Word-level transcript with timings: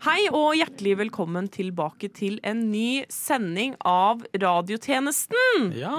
Hei 0.00 0.30
og 0.32 0.54
hjertelig 0.56 0.94
velkommen 0.96 1.50
tilbake 1.52 2.08
til 2.16 2.38
en 2.48 2.62
ny 2.70 3.02
sending 3.12 3.74
av 3.84 4.22
radiotjenesten. 4.32 5.66
Ja. 5.76 5.92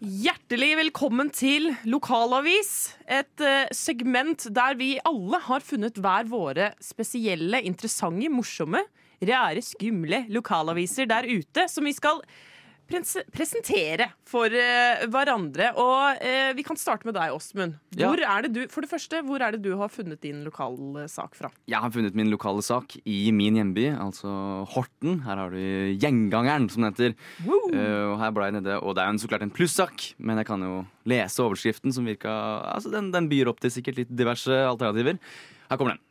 Hjertelig 0.00 0.70
velkommen 0.78 1.30
til 1.32 1.70
Lokalavis. 1.88 2.94
Et 3.04 3.44
eh, 3.44 3.68
segment 3.76 4.46
der 4.52 4.76
vi 4.80 4.94
alle 5.06 5.40
har 5.44 5.64
funnet 5.64 6.00
hver 6.00 6.28
våre 6.30 6.70
spesielle, 6.84 7.60
interessante, 7.64 8.28
morsomme, 8.32 8.82
rare, 9.20 9.62
skumle 9.64 10.24
lokalaviser 10.32 11.08
der 11.10 11.28
ute 11.28 11.66
som 11.68 11.84
vi 11.88 11.92
skal 11.96 12.20
presentere 12.90 14.10
for 14.28 14.52
uh, 14.52 15.04
hverandre. 15.10 15.70
Og 15.78 16.20
uh, 16.20 16.50
vi 16.56 16.64
kan 16.66 16.78
starte 16.78 17.06
med 17.08 17.16
deg, 17.16 17.34
Åsmund. 17.34 17.78
Ja. 17.96 18.10
Hvor 18.10 18.20
er 18.20 18.48
for 18.72 18.84
det 18.84 18.90
første, 18.90 19.22
hvor 19.26 19.42
er 19.44 19.54
det 19.54 19.62
du 19.64 19.72
har 19.80 19.92
funnet 19.92 20.20
din 20.24 20.42
lokalsak 20.46 21.38
fra? 21.38 21.52
Jeg 21.70 21.80
har 21.82 21.94
funnet 21.94 22.18
min 22.18 22.32
lokale 22.32 22.64
sak 22.66 22.96
i 23.04 23.30
min 23.34 23.58
hjemby, 23.60 23.88
altså 23.94 24.34
Horten. 24.74 25.22
Her 25.26 25.44
har 25.44 25.54
du 25.54 25.96
Gjengangeren, 26.00 26.68
som 26.72 26.84
den 26.84 26.92
heter. 26.92 27.16
Uh, 27.46 28.12
og 28.12 28.18
her 28.22 28.34
ble 28.36 28.50
jeg 28.50 28.58
nede, 28.58 28.78
og 28.82 28.98
det 28.98 29.04
er 29.04 29.14
jo 29.14 29.24
så 29.24 29.32
klart 29.32 29.46
en 29.46 29.54
plussak, 29.54 30.10
men 30.18 30.42
jeg 30.42 30.50
kan 30.50 30.66
jo 30.66 30.82
lese 31.10 31.42
overskriften, 31.44 31.94
som 31.94 32.06
virka 32.08 32.30
Altså, 32.70 32.90
den, 32.92 33.10
den 33.14 33.28
byr 33.30 33.50
opp 33.50 33.60
til 33.62 33.72
sikkert 33.72 33.98
litt 34.02 34.14
diverse 34.14 34.54
alternativer. 34.66 35.18
Her 35.70 35.78
kommer 35.80 35.96
den. 35.96 36.04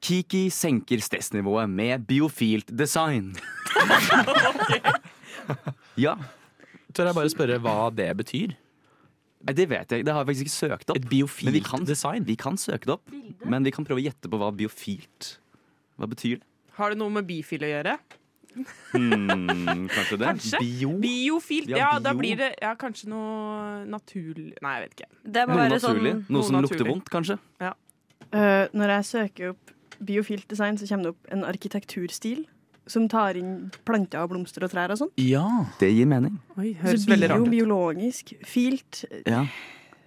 Kiki 0.00 0.46
senker 0.48 1.02
stressnivået 1.04 1.68
med 1.68 2.06
biofilt 2.08 2.72
design. 2.72 3.34
ja. 6.00 6.16
Tør 6.96 7.06
jeg 7.10 7.14
bare 7.20 7.30
spørre 7.30 7.58
hva 7.62 7.76
det 7.94 8.08
betyr? 8.18 8.56
Nei, 9.46 9.54
Det 9.56 9.68
vet 9.70 9.92
jeg. 9.94 10.04
Det 10.04 10.12
har 10.12 10.24
jeg 10.24 10.28
faktisk 10.32 10.46
ikke 10.48 10.56
søkt 10.56 10.90
opp. 10.92 10.96
Et 10.98 11.06
biofilt 11.08 11.46
Men 11.48 11.54
vi 11.54 11.60
kan, 11.64 11.84
design? 11.88 12.24
Vi 12.28 12.34
kan 12.36 12.58
søke 12.60 12.84
det 12.90 12.96
opp, 12.98 13.12
men 13.48 13.64
vi 13.64 13.70
kan 13.72 13.86
prøve 13.88 14.02
å 14.02 14.04
gjette 14.04 14.28
på 14.28 14.40
hva 14.40 14.50
biofilt 14.52 15.36
Hva 16.00 16.08
betyr 16.10 16.40
det? 16.42 16.46
Har 16.76 16.92
det 16.92 16.98
noe 17.00 17.12
med 17.14 17.26
bifil 17.28 17.62
å 17.64 17.70
gjøre? 17.70 17.94
Hmm, 18.92 19.86
kanskje 19.94 20.16
det? 20.18 20.26
Kanskje. 20.26 20.58
Bio? 20.60 20.90
Biofilt. 21.02 21.68
Ja, 21.70 21.76
Ja, 21.78 21.90
da 22.02 22.12
bio. 22.12 22.18
blir 22.20 22.36
det 22.40 22.50
ja, 22.60 22.74
kanskje 22.74 23.08
noe 23.12 23.84
naturlig 23.86 24.56
Nei, 24.64 24.72
jeg 24.80 24.82
vet 24.88 24.96
ikke. 24.98 25.10
Det 25.36 25.44
må 25.46 25.54
Noe 25.54 25.62
være 25.62 25.76
naturlig? 25.78 26.12
sånn 26.16 26.34
Noe 26.34 26.42
som 26.48 26.56
noe 26.56 26.62
lukter 26.66 26.88
vondt, 26.90 27.10
kanskje? 27.12 27.38
Eh, 27.60 28.66
når 28.74 28.94
jeg 28.96 29.04
søker 29.10 29.52
opp 29.54 29.70
biofilt 30.00 30.48
design, 30.50 30.76
så 30.80 30.88
kommer 30.90 31.04
det 31.10 31.14
opp 31.14 31.30
en 31.34 31.44
arkitekturstil 31.44 32.44
som 32.90 33.06
tar 33.10 33.38
inn 33.40 33.70
planter 33.86 34.22
og 34.24 34.32
blomster 34.34 34.66
og 34.66 34.72
trær 34.72 34.92
og 34.94 35.00
sånn. 35.00 35.12
Ja. 35.22 35.46
Det 35.80 35.90
gir 35.94 36.08
mening. 36.10 36.38
Oi, 36.58 36.72
Så 36.74 36.84
høres 36.84 37.08
veldig 37.10 37.30
rart 37.32 37.46
ut. 37.46 37.50
biologisk. 37.54 38.34
Filt 38.46 39.04
Ja. 39.26 39.44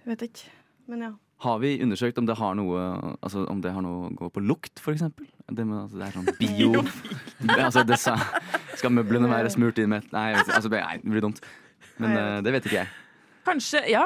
Vet 0.04 0.26
ikke. 0.28 0.50
Men 0.90 1.06
ja. 1.06 1.12
Har 1.44 1.58
vi 1.60 1.74
undersøkt 1.82 2.18
om 2.20 2.26
det 2.28 2.36
har 2.38 2.54
noe 2.56 2.80
Altså 3.20 3.44
om 3.50 3.60
det 3.60 3.72
har 3.74 3.82
noe 3.84 4.08
å 4.08 4.12
gå 4.16 4.30
på 4.32 4.40
lukt, 4.44 4.78
for 4.80 4.94
eksempel? 4.94 5.26
Det, 5.50 5.64
med, 5.66 5.82
altså, 5.82 5.98
det 5.98 6.06
er 6.06 6.14
sånn 6.14 6.30
bio... 6.38 6.84
Det, 7.44 7.60
altså, 7.60 7.82
det 7.84 7.98
sa, 8.00 8.14
skal 8.78 8.92
møblene 8.94 9.28
være 9.28 9.50
smurt 9.52 9.76
inn 9.82 9.90
med 9.92 10.06
Nei, 10.14 10.30
vet 10.32 10.48
altså, 10.54 10.70
nei 10.72 10.96
det 11.02 11.10
blir 11.12 11.24
dumt. 11.26 11.42
Men 11.98 12.14
Nei, 12.14 12.20
jeg 12.20 12.36
eh, 12.38 12.44
det 12.46 12.54
vet 12.54 12.68
ikke 12.70 12.78
jeg. 12.78 12.92
Kanskje, 13.44 13.80
ja, 13.92 14.02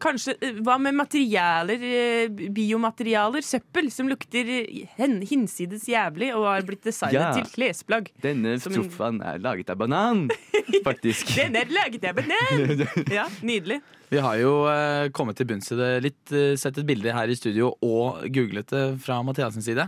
kanskje 0.00 0.34
eh, 0.40 0.58
Hva 0.64 0.76
med 0.80 0.96
materialer, 0.96 1.82
eh, 1.84 2.48
biomaterialer, 2.54 3.44
søppel, 3.44 3.90
som 3.92 4.08
lukter 4.08 4.48
eh, 4.56 5.04
hinsides 5.28 5.84
jævlig 5.90 6.30
og 6.36 6.46
har 6.48 6.66
blitt 6.68 6.86
designet 6.88 7.18
Ja. 7.20 7.30
til 7.36 7.48
klesplagg? 7.52 8.08
Denne 8.24 8.56
sofaen 8.62 9.20
er 9.26 9.40
laget 9.42 9.70
av 9.72 9.80
banan, 9.82 10.26
faktisk. 10.88 11.34
Den 11.40 11.58
er 11.60 11.72
laget 11.72 12.06
av 12.08 12.20
banan! 12.22 12.86
Ja, 13.20 13.26
nydelig. 13.44 13.80
Vi 14.10 14.18
har 14.24 14.38
jo 14.40 14.54
eh, 14.72 15.10
kommet 15.14 15.38
til 15.38 15.46
bunns 15.50 15.70
i 15.74 15.78
det 15.78 15.90
litt. 16.08 16.22
sett 16.58 16.78
et 16.80 16.86
bilde 16.88 17.12
her 17.14 17.30
i 17.30 17.36
studio 17.38 17.74
og 17.84 18.24
googlet 18.32 18.72
det 18.72 18.84
fra 19.04 19.20
Mathias 19.26 19.58
side. 19.62 19.86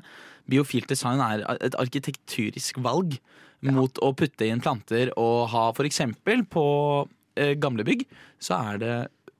Biofilt 0.51 0.91
design 0.91 1.23
er 1.23 1.43
et 1.63 1.75
arkitekturisk 1.79 2.79
valg 2.83 3.17
mot 3.63 3.99
å 4.03 4.11
putte 4.19 4.47
inn 4.51 4.61
planter 4.63 5.13
og 5.17 5.49
ha 5.53 5.69
eksempel 5.87 6.43
på 6.51 6.65
gamle 7.61 7.87
bygg, 7.89 8.05
så 8.43 8.59
er 8.73 8.83
det 8.83 8.93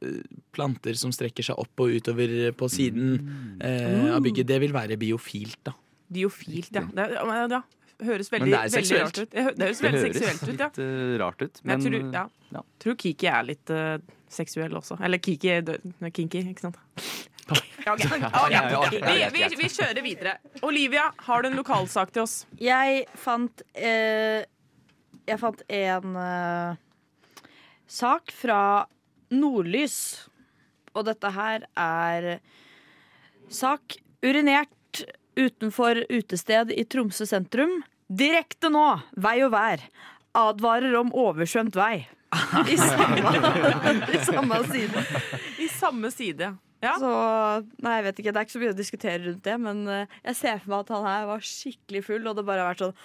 eh, 0.05 0.19
planter 0.55 0.99
som 0.99 1.13
strekker 1.15 1.47
seg 1.47 1.61
opp 1.61 1.85
og 1.85 1.93
utover 1.99 2.53
på 2.57 2.71
siden 2.73 3.15
eh, 3.61 4.11
av 4.15 4.23
bygget. 4.25 4.49
Det 4.49 4.61
vil 4.65 4.75
være 4.77 4.99
biofilt, 5.01 5.61
da. 5.69 5.77
Biofilt, 6.13 6.73
ja. 6.77 6.85
Det, 6.93 7.09
ja, 7.17 7.63
høres 8.07 8.31
Men 8.33 8.43
veldig, 8.45 8.53
det 8.53 8.61
er 8.61 8.75
veldig 8.77 9.01
rart 9.03 9.19
ut. 9.19 9.31
Det 9.33 9.43
hø- 9.45 9.55
det 9.57 9.67
høres 9.69 9.83
veldig 9.83 10.03
seksuelt 10.03 10.43
ut, 10.43 10.49
ja. 10.49 10.69
litt 10.69 10.81
eh, 10.85 11.13
rart 11.23 11.43
ut. 11.43 11.61
Men 11.63 11.73
Men 11.73 11.81
jeg 11.81 11.93
tror, 11.93 12.15
ja. 12.15 12.25
ja. 12.57 12.63
tror 12.85 12.97
Kiki 13.03 13.29
er 13.31 13.43
litt 13.47 13.71
uh, 13.73 13.99
seksuell 14.33 14.77
også. 14.81 14.99
Eller 15.03 15.23
Kiki 15.23 15.53
er 15.53 15.77
kinky, 16.11 16.47
ikke 16.55 16.69
sant? 16.69 16.81
Okay. 17.83 19.01
Vi, 19.03 19.15
vi, 19.35 19.41
vi 19.59 19.69
kjører 19.69 19.99
videre. 20.05 20.37
Olivia, 20.63 21.09
har 21.27 21.43
du 21.43 21.49
en 21.49 21.57
lokalsak 21.59 22.13
til 22.15 22.23
oss? 22.23 22.37
Jeg 22.63 23.03
fant 23.19 23.65
eh, 23.75 24.45
Jeg 25.27 25.41
fant 25.43 25.65
en 25.67 26.15
eh, 26.23 26.79
sak 27.93 28.33
fra 28.35 28.87
Nordlys. 29.33 29.99
Og 30.93 31.07
dette 31.09 31.33
her 31.33 31.67
er 31.79 32.29
sak 33.53 33.99
urinert 34.25 35.05
utenfor 35.39 36.03
utested 36.13 36.73
i 36.77 36.85
Tromsø 36.85 37.27
sentrum. 37.29 37.81
Direkte 38.13 38.69
nå, 38.73 38.87
vei 39.17 39.39
og 39.45 39.55
vær. 39.55 39.85
Advarer 40.37 40.97
om 41.01 41.13
oversvømt 41.17 41.77
vei. 41.77 42.05
I 42.73 42.77
samme, 42.81 43.33
i 44.09 44.21
samme 44.25 44.61
side. 44.69 45.07
I 45.61 45.69
samme 45.69 46.11
side. 46.13 46.53
Ja. 46.83 46.95
Så 46.99 47.11
nei, 47.85 47.99
jeg 47.99 48.05
vet 48.09 48.21
ikke, 48.21 48.33
Det 48.33 48.41
er 48.41 48.47
ikke 48.47 48.55
så 48.57 48.63
mye 48.63 48.73
å 48.73 48.79
diskutere 48.79 49.21
rundt 49.27 49.45
det, 49.47 49.55
men 49.63 49.85
eh, 49.87 50.17
jeg 50.33 50.39
ser 50.41 50.63
for 50.65 50.73
meg 50.73 50.81
at 50.83 50.93
han 50.97 51.05
her 51.07 51.29
var 51.29 51.45
skikkelig 51.47 52.03
full, 52.09 52.25
og 52.27 52.39
det 52.39 52.47
bare 52.49 52.65
har 52.65 52.73
vært 52.73 52.83
sånn 52.89 52.97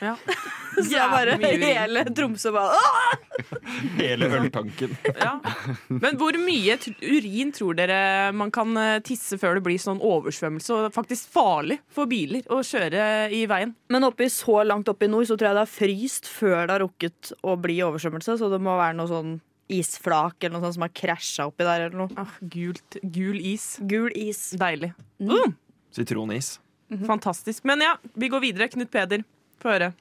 ja. 0.00 0.14
Så 0.78 0.92
jeg 0.92 1.10
bare 1.10 1.34
hele 1.42 2.04
Tromsø 2.14 2.52
bare 2.54 2.76
Hele 3.98 4.28
øltanken. 4.38 4.94
Ja. 5.18 5.32
Men 5.90 6.18
hvor 6.20 6.36
mye 6.38 6.76
urin 7.02 7.50
tror 7.54 7.76
dere 7.78 8.30
man 8.36 8.52
kan 8.54 8.76
eh, 8.78 9.00
tisse 9.04 9.38
før 9.40 9.58
det 9.58 9.64
blir 9.66 9.80
sånn 9.82 10.00
oversvømmelse 10.04 10.76
og 10.76 10.94
faktisk 10.94 11.32
farlig 11.34 11.80
for 11.92 12.10
biler 12.10 12.46
å 12.54 12.60
kjøre 12.66 13.02
i 13.34 13.42
veien? 13.50 13.74
Men 13.90 14.06
oppi 14.06 14.28
så 14.32 14.62
langt 14.66 14.90
oppe 14.90 15.08
i 15.08 15.10
nord 15.10 15.26
så 15.28 15.36
tror 15.36 15.50
jeg 15.50 15.58
det 15.58 15.64
har 15.64 15.72
fryst 15.72 16.30
før 16.30 16.60
det 16.60 16.76
har 16.76 16.84
rukket 16.84 17.32
å 17.42 17.56
bli 17.58 17.80
oversvømmelse, 17.86 18.38
så 18.40 18.50
det 18.52 18.60
må 18.62 18.76
være 18.78 18.98
noe 19.00 19.10
sånn 19.10 19.36
isflak 19.68 20.44
eller 20.44 20.56
noe 20.56 20.64
sånt 20.64 20.78
som 20.78 20.86
har 20.86 20.94
krasja 20.96 21.48
oppi 21.50 21.66
der 21.66 21.88
eller 21.88 21.98
noe. 22.04 22.14
Ah, 22.20 22.38
gult, 22.54 23.00
gul 23.02 23.36
is. 23.36 23.74
Gul 23.90 24.12
is. 24.16 24.50
Deilig. 24.58 24.94
Mm. 25.20 25.56
Sitronis. 25.94 26.56
Fantastisk. 27.06 27.64
Men 27.68 27.84
ja, 27.84 27.96
vi 28.16 28.30
går 28.32 28.40
videre. 28.40 28.68
Knut 28.72 28.90
Peder, 28.90 29.24
få 29.62 29.72
høre. 29.74 29.92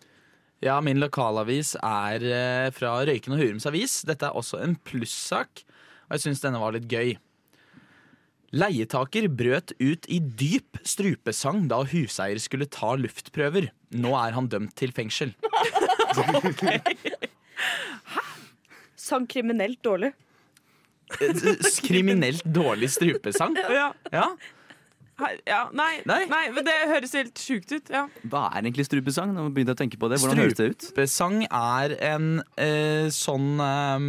Ja, 0.65 0.80
min 0.81 0.98
lokalavis 1.01 1.75
er 1.86 2.24
eh, 2.25 2.68
fra 2.74 2.95
Røyken 3.06 3.36
og 3.36 3.42
Hurums 3.44 3.68
Avis. 3.69 4.00
Dette 4.09 4.25
er 4.25 4.38
også 4.38 4.57
en 4.63 4.74
plussak, 4.88 5.63
og 6.07 6.15
jeg 6.18 6.24
syns 6.25 6.42
denne 6.42 6.62
var 6.62 6.74
litt 6.74 6.88
gøy. 6.89 7.13
Leietaker 8.57 9.27
brøt 9.27 9.74
ut 9.77 10.07
i 10.07 10.18
dyp 10.24 10.80
strupesang 10.88 11.65
da 11.69 11.81
huseier 11.86 12.39
skulle 12.42 12.65
ta 12.71 12.94
luftprøver. 12.98 13.68
Nå 14.00 14.13
er 14.18 14.33
han 14.38 14.48
dømt 14.50 14.74
til 14.80 14.94
fengsel. 14.95 15.33
Hæ? 18.13 18.24
Sang 18.98 19.27
kriminelt 19.30 19.81
dårlig. 19.86 20.13
Eh, 21.21 21.44
Kriminelt 21.86 22.44
dårlig 22.44 22.89
strupesang. 22.95 23.56
Ja. 23.71 23.92
Ja, 24.12 24.25
ja, 25.47 25.61
nei, 25.73 26.01
nei. 26.05 26.25
Nei. 26.29 26.43
men 26.53 26.65
det 26.67 26.75
høres 26.91 27.13
helt 27.17 27.39
sjukt 27.41 27.71
ut. 27.73 27.89
Ja. 27.93 28.03
Hva 28.29 28.43
er 28.51 28.59
egentlig 28.67 28.85
strupesang? 28.87 29.33
Nå 29.33 29.47
begynte 29.49 29.73
jeg 29.73 29.77
å 29.77 29.81
tenke 29.81 29.97
på 30.01 30.09
det. 30.11 30.19
Hvordan 30.21 30.41
høres 30.43 30.57
det 30.59 30.67
ut? 30.69 30.81
Strupesang 30.91 31.37
er 31.47 31.95
en 32.13 32.27
eh, 32.55 33.07
sånn 33.13 33.49
eh, 33.63 33.99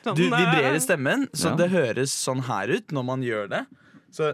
Sånn, 0.00 0.16
Du 0.16 0.22
eh, 0.26 0.32
vibrerer 0.32 0.78
stemmen, 0.80 1.26
så 1.36 1.50
Ja. 1.52 1.56
det 1.60 1.68
høres 1.74 2.12
sånn 2.16 2.40
her 2.48 2.68
ut 2.72 2.88
når 2.92 3.04
man 3.04 3.20
gjør 3.24 3.48
det. 3.52 3.62
Så 4.12 4.32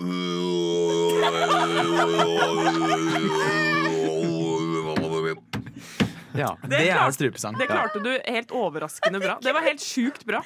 Ja. 6.38 6.52
Det 6.70 6.78
er 6.78 6.92
klart- 6.94 7.16
strupesang. 7.16 7.56
Det 7.58 7.66
klarte 7.70 8.02
du 8.04 8.10
helt 8.26 8.52
overraskende 8.54 9.20
bra. 9.22 9.38
Det 9.42 9.52
var 9.56 9.64
helt 9.66 9.82
sjukt 9.82 10.24
bra. 10.28 10.40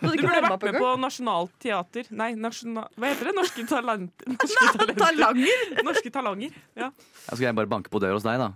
Du 0.00 0.08
burde 0.08 0.40
vært 0.46 0.62
med 0.68 0.78
på 0.80 0.90
Nasjonalt 1.00 1.52
teater 1.62 2.06
Nei, 2.14 2.30
nasjonal... 2.38 2.86
hva 2.96 3.10
heter 3.10 3.30
det? 3.30 3.34
Norske 3.36 3.64
talent... 3.68 4.24
Norske 4.32 4.66
talenter. 4.76 5.00
Talanger! 5.02 5.74
Norske 5.88 6.12
talanger. 6.14 6.56
Ja. 6.76 6.90
Ja, 7.26 7.34
skal 7.34 7.44
jeg 7.48 7.56
bare 7.58 7.70
banke 7.70 7.90
på 7.92 8.00
døra 8.02 8.14
hos 8.18 8.24
deg, 8.26 8.38
da? 8.38 8.48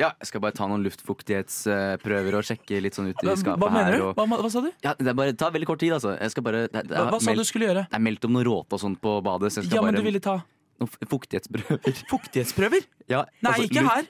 Ja, 0.00 0.12
jeg 0.22 0.30
skal 0.30 0.42
bare 0.46 0.56
ta 0.56 0.66
noen 0.70 0.84
luftfuktighetsprøver 0.86 2.38
og 2.38 2.46
sjekke 2.48 2.80
litt 2.82 2.96
sånn 2.96 3.10
ut 3.12 3.20
i 3.22 3.36
skapet 3.36 3.60
hva 3.62 3.70
mener 3.72 3.90
her. 3.92 3.98
du? 4.00 4.06
Og... 4.08 4.16
Hva, 4.18 4.40
hva 4.40 4.50
sa 4.52 4.62
du? 4.64 4.70
Ja, 4.84 4.94
det 4.98 5.10
er 5.12 5.18
bare, 5.18 5.34
tar 5.38 5.52
veldig 5.54 5.68
kort 5.68 5.82
tid, 5.82 5.92
altså. 5.96 6.14
Jeg 6.16 6.32
skal 6.34 6.46
bare 6.46 6.64
Det, 6.66 6.82
det, 6.88 6.96
Hva, 6.96 7.10
hva 7.12 7.20
sa 7.22 7.34
du 7.36 7.44
skulle 7.46 7.68
gjøre? 7.70 7.86
det 7.90 7.98
er 8.00 8.04
meldt 8.06 8.24
om 8.28 8.32
noe 8.36 8.46
råte 8.46 8.78
og 8.78 8.82
sånt 8.82 9.00
på 9.04 9.16
badet, 9.26 9.52
så 9.52 9.60
jeg 9.62 9.68
skal 9.70 9.78
Ja, 9.80 9.84
men 9.86 9.94
bare 9.98 10.02
du 10.02 10.08
ville 10.08 10.22
ta 10.24 10.36
Noen 10.76 10.90
fuktighetsprøver. 11.08 12.00
fuktighetsprøver? 12.10 12.84
Ja, 13.08 13.22
Nei, 13.40 13.52
altså, 13.52 13.64
ikke 13.68 13.84
luft- 13.84 13.94
her. 13.94 14.08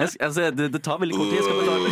Jeg, 0.00 0.08
altså, 0.22 0.50
det, 0.54 0.66
det 0.72 0.80
tar 0.84 0.98
veldig 1.02 1.16
kort 1.18 1.28
tid. 1.30 1.36
Jeg 1.36 1.44
skal 1.44 1.56
betale. 1.60 1.88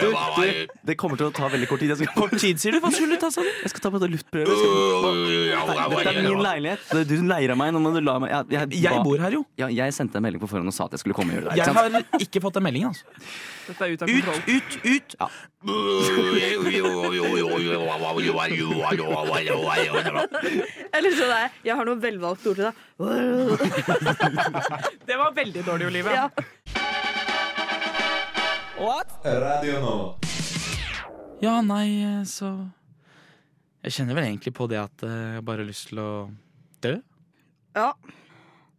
du, 0.00 0.08
du, 0.10 0.72
Det 0.88 0.96
kommer 1.00 1.16
til 1.20 1.26
å 1.28 1.32
ta 1.34 1.48
veldig 1.52 1.68
kort 1.70 1.80
tid. 1.84 1.92
Skal, 1.98 2.10
Kort 2.16 2.34
tid, 2.40 2.60
sier 2.62 2.72
du? 2.76 2.80
Hva 2.82 2.90
skulle 2.94 3.14
du 3.16 3.22
ta, 3.22 3.30
sa 3.34 3.44
du? 3.44 3.50
jeg 3.62 3.70
skal 3.72 3.84
ta 3.86 3.92
på 3.94 4.00
bare 4.02 4.08
luftprøve. 4.10 4.56
Dette 5.94 6.10
er 6.10 6.20
min 6.24 6.42
leilighet. 6.44 6.82
Du 7.08 7.14
av 7.54 7.60
meg. 7.60 7.72
Nå 7.76 7.82
må 7.84 7.94
du 7.94 8.00
la 8.04 8.18
meg 8.22 8.34
jeg, 8.34 8.44
jeg, 8.56 8.82
Jeg 8.86 9.04
bor 9.06 9.18
her, 9.24 9.32
jo. 9.38 9.42
ja, 9.60 9.68
jeg 9.72 9.96
sendte 9.96 10.20
en 10.20 10.26
melding 10.26 10.42
på 10.42 10.50
forhånd 10.50 10.70
og 10.72 10.76
sa 10.76 10.88
at 10.88 10.96
jeg 10.96 11.04
skulle 11.04 11.16
komme 11.18 11.30
og 11.34 11.40
gjøre 11.40 11.48
det. 11.50 11.56
Jeg 11.62 11.66
har 11.78 12.22
ikke 12.26 12.40
fått 12.44 12.56
den 12.58 12.66
meldingen, 12.68 12.88
altså. 12.94 13.04
Dette 13.64 13.80
er 13.86 13.94
ut 13.94 14.02
av 14.04 14.08
Ut, 14.12 14.24
kontroll. 14.26 14.42
ut, 14.52 14.72
ut! 14.84 15.08
Ja. 15.20 15.28
Eller 20.94 21.14
sånn 21.16 21.32
er 21.32 21.54
jeg 21.64 21.76
har 21.78 21.88
noe 21.88 21.96
velvalgt 22.02 22.44
ord 22.50 22.58
til 22.58 22.66
deg. 22.68 22.74
Det 25.08 25.16
var 25.20 25.23
veldig 25.32 25.64
dårlig, 25.64 25.86
Olivia. 25.86 26.12
Ja. 26.12 26.28
Radio 29.24 29.80
nå. 29.80 29.94
Ja, 31.40 31.60
nei, 31.64 32.24
så 32.28 32.50
Jeg 33.84 33.92
kjenner 33.96 34.16
vel 34.16 34.26
egentlig 34.28 34.52
på 34.56 34.66
det 34.68 34.78
at 34.80 35.04
eh, 35.06 35.34
jeg 35.36 35.44
bare 35.44 35.62
har 35.62 35.68
lyst 35.68 35.88
til 35.90 36.00
å 36.02 36.10
dø. 36.84 36.94
ja. 37.76 37.90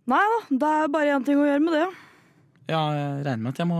Nei 0.05 0.21
da, 0.21 0.39
det 0.61 0.69
er 0.69 0.89
bare 0.93 1.13
én 1.15 1.23
ting 1.25 1.39
å 1.41 1.45
gjøre 1.47 1.61
med 1.65 1.73
det. 1.73 1.85
Ja, 2.69 2.81
jeg 2.93 3.23
regner 3.25 3.41
med 3.41 3.55
at 3.55 3.61
jeg 3.63 3.69
må 3.71 3.79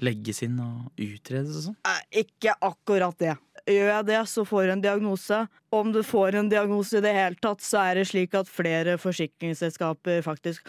legges 0.00 0.40
inn 0.46 0.54
og 0.64 0.88
utredes 0.96 1.58
og 1.58 1.66
sånn. 1.66 1.76
Ikke 2.08 2.54
akkurat 2.64 3.18
det. 3.20 3.34
Gjør 3.68 3.90
jeg 3.92 4.06
det, 4.08 4.20
så 4.26 4.42
får 4.46 4.64
jeg 4.64 4.74
en 4.74 4.82
diagnose. 4.82 5.38
Om 5.72 5.92
du 5.94 6.00
får 6.06 6.38
en 6.40 6.48
diagnose 6.50 6.98
i 6.98 7.04
det 7.04 7.12
hele 7.14 7.38
tatt, 7.42 7.62
så 7.62 7.84
er 7.86 8.00
det 8.00 8.08
slik 8.10 8.34
at 8.34 8.50
flere 8.50 8.96
forsikringsselskaper 8.98 10.24
faktisk, 10.26 10.66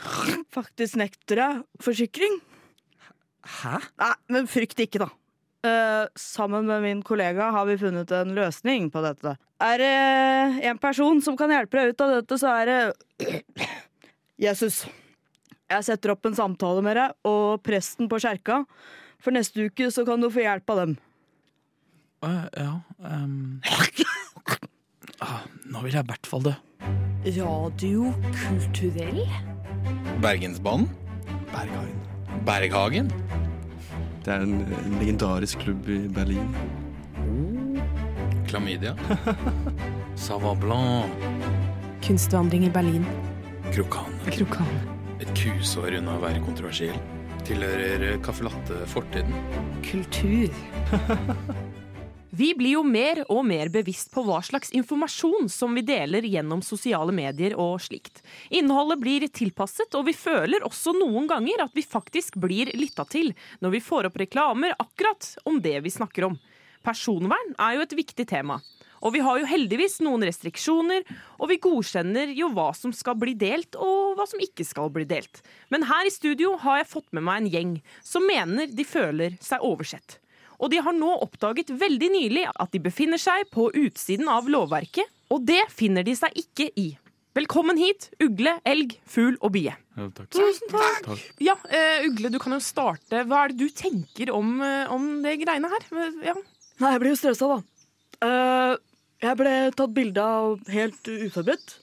faktisk 0.53 0.99
nekter 1.01 1.41
deg 1.41 1.63
forsikring. 1.81 2.37
Hæ? 3.43 3.79
Nei, 3.99 4.13
men 4.35 4.49
frykt 4.51 4.79
ikke, 4.85 5.03
da. 5.03 5.09
Uh, 5.63 6.05
sammen 6.19 6.67
med 6.67 6.83
min 6.83 7.01
kollega 7.07 7.47
har 7.55 7.65
vi 7.69 7.79
funnet 7.79 8.11
en 8.11 8.33
løsning 8.35 8.89
på 8.91 9.01
dette. 9.05 9.37
Er 9.63 9.79
det 9.79 9.93
en 10.69 10.81
person 10.81 11.21
som 11.23 11.37
kan 11.39 11.53
hjelpe 11.53 11.79
deg 11.79 11.93
ut 11.93 12.03
av 12.03 12.17
dette, 12.17 12.37
så 12.39 12.51
er 12.59 12.69
det 12.69 13.71
Jesus. 14.43 14.83
Jeg 15.71 15.87
setter 15.87 16.13
opp 16.13 16.27
en 16.27 16.35
samtale 16.37 16.83
med 16.85 16.99
deg 16.99 17.29
og 17.29 17.63
presten 17.65 18.11
på 18.11 18.19
kjerka. 18.21 18.63
For 19.23 19.33
neste 19.33 19.69
uke 19.69 19.87
så 19.93 20.03
kan 20.05 20.21
du 20.21 20.29
få 20.29 20.43
hjelp 20.43 20.75
av 20.75 20.83
dem. 20.83 20.97
Å, 22.23 22.29
ja 22.55 22.73
um. 23.03 23.59
ah, 25.25 25.41
Nå 25.67 25.81
vil 25.83 25.95
jeg 25.97 26.05
i 26.05 26.07
hvert 26.07 26.29
fall 26.29 26.45
dø. 26.45 26.53
Radio 27.23 28.11
kulturell? 28.37 29.19
Bergensbanen? 30.23 30.87
Berghagen. 31.51 31.99
Berghagen? 32.47 33.11
Det 34.23 34.31
er 34.31 34.45
en, 34.45 34.61
en 34.63 34.95
legendarisk 35.01 35.65
klubb 35.65 35.89
i 35.91 35.99
Berlin. 36.15 36.47
Klamydia? 38.47 38.95
Savablan 40.27 41.11
Kunstvandring 42.03 42.67
i 42.67 42.71
Berlin. 42.71 43.07
Krokan? 43.73 44.15
Krokan. 44.29 44.71
Et 45.19 45.29
kusår 45.39 45.99
unna 45.99 46.15
å 46.15 46.23
være 46.23 46.43
kontroversiell. 46.43 46.99
Tilhører 47.47 48.19
caffè 48.23 48.47
latte 48.47 48.83
fortiden. 48.91 49.35
Kultur. 49.87 50.51
Vi 52.35 52.47
blir 52.57 52.71
jo 52.73 52.81
mer 52.81 53.19
og 53.29 53.43
mer 53.45 53.69
bevisst 53.69 54.09
på 54.09 54.23
hva 54.25 54.39
slags 54.41 54.71
informasjon 54.73 55.45
som 55.53 55.75
vi 55.77 55.83
deler 55.85 56.25
gjennom 56.25 56.63
sosiale 56.65 57.13
medier 57.13 57.53
og 57.61 57.75
slikt. 57.85 58.23
Innholdet 58.49 58.97
blir 59.03 59.25
tilpasset, 59.29 59.93
og 59.93 60.07
vi 60.07 60.15
føler 60.17 60.65
også 60.65 60.95
noen 60.97 61.27
ganger 61.29 61.61
at 61.67 61.77
vi 61.77 61.83
faktisk 61.85 62.39
blir 62.41 62.71
lytta 62.73 63.05
til 63.05 63.29
når 63.61 63.75
vi 63.75 63.81
får 63.85 64.09
opp 64.09 64.17
reklamer 64.17 64.73
akkurat 64.81 65.27
om 65.45 65.59
det 65.61 65.75
vi 65.85 65.93
snakker 65.93 66.25
om. 66.31 66.39
Personvern 66.81 67.53
er 67.61 67.77
jo 67.77 67.85
et 67.85 67.93
viktig 68.01 68.25
tema. 68.33 68.57
Og 69.05 69.13
vi 69.13 69.21
har 69.21 69.37
jo 69.37 69.51
heldigvis 69.53 69.99
noen 70.01 70.25
restriksjoner, 70.25 71.05
og 71.37 71.53
vi 71.53 71.59
godkjenner 71.61 72.33
jo 72.33 72.49
hva 72.57 72.71
som 72.73 72.95
skal 72.97 73.19
bli 73.21 73.37
delt, 73.37 73.77
og 73.77 74.17
hva 74.17 74.25
som 74.25 74.41
ikke 74.41 74.65
skal 74.65 74.89
bli 74.95 75.05
delt. 75.05 75.43
Men 75.69 75.85
her 75.85 76.09
i 76.09 76.17
studio 76.17 76.57
har 76.65 76.81
jeg 76.81 76.91
fått 76.95 77.13
med 77.13 77.29
meg 77.29 77.43
en 77.43 77.53
gjeng 77.59 77.79
som 78.01 78.25
mener 78.25 78.73
de 78.73 78.89
føler 78.89 79.37
seg 79.43 79.61
oversett. 79.61 80.17
Og 80.63 80.71
de 80.71 80.79
har 80.79 80.95
nå 80.95 81.11
oppdaget 81.25 81.73
veldig 81.75 82.09
nylig 82.13 82.45
at 82.47 82.71
de 82.71 82.79
befinner 82.83 83.19
seg 83.19 83.49
på 83.51 83.67
utsiden 83.75 84.29
av 84.31 84.47
lovverket, 84.47 85.09
og 85.33 85.43
det 85.43 85.65
finner 85.75 86.05
de 86.07 86.15
seg 86.15 86.31
ikke 86.39 86.69
i. 86.79 86.93
Velkommen 87.35 87.79
hit, 87.81 88.11
ugle, 88.21 88.55
elg, 88.69 88.93
fugl 89.09 89.35
og 89.41 89.51
bie. 89.55 89.73
Tusen 90.31 90.69
takk. 90.71 91.09
Ja, 91.41 91.57
uh, 91.57 92.07
Ugle, 92.07 92.29
du 92.31 92.37
kan 92.39 92.55
jo 92.55 92.61
starte. 92.63 93.25
Hva 93.27 93.43
er 93.43 93.51
det 93.51 93.65
du 93.65 93.73
tenker 93.73 94.31
om, 94.31 94.55
uh, 94.61 94.93
om 94.93 95.07
det 95.25 95.39
greiene 95.41 95.71
her? 95.73 95.87
Ja. 96.23 96.37
Nei, 96.79 96.93
jeg 96.93 97.01
blir 97.01 97.13
jo 97.15 97.19
stressa, 97.19 97.57
da. 97.57 97.61
Uh, 98.23 98.75
jeg 99.23 99.39
ble 99.39 99.55
tatt 99.75 99.95
bilde 99.95 100.23
av 100.23 100.71
helt 100.73 101.09
uforberedt. 101.09 101.77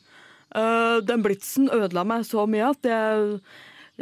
Eh, 0.50 0.96
den 1.06 1.22
blitsen 1.22 1.70
ødela 1.70 2.02
meg 2.04 2.24
så 2.26 2.42
mye 2.50 2.72
at 2.72 2.88
jeg, 2.90 3.36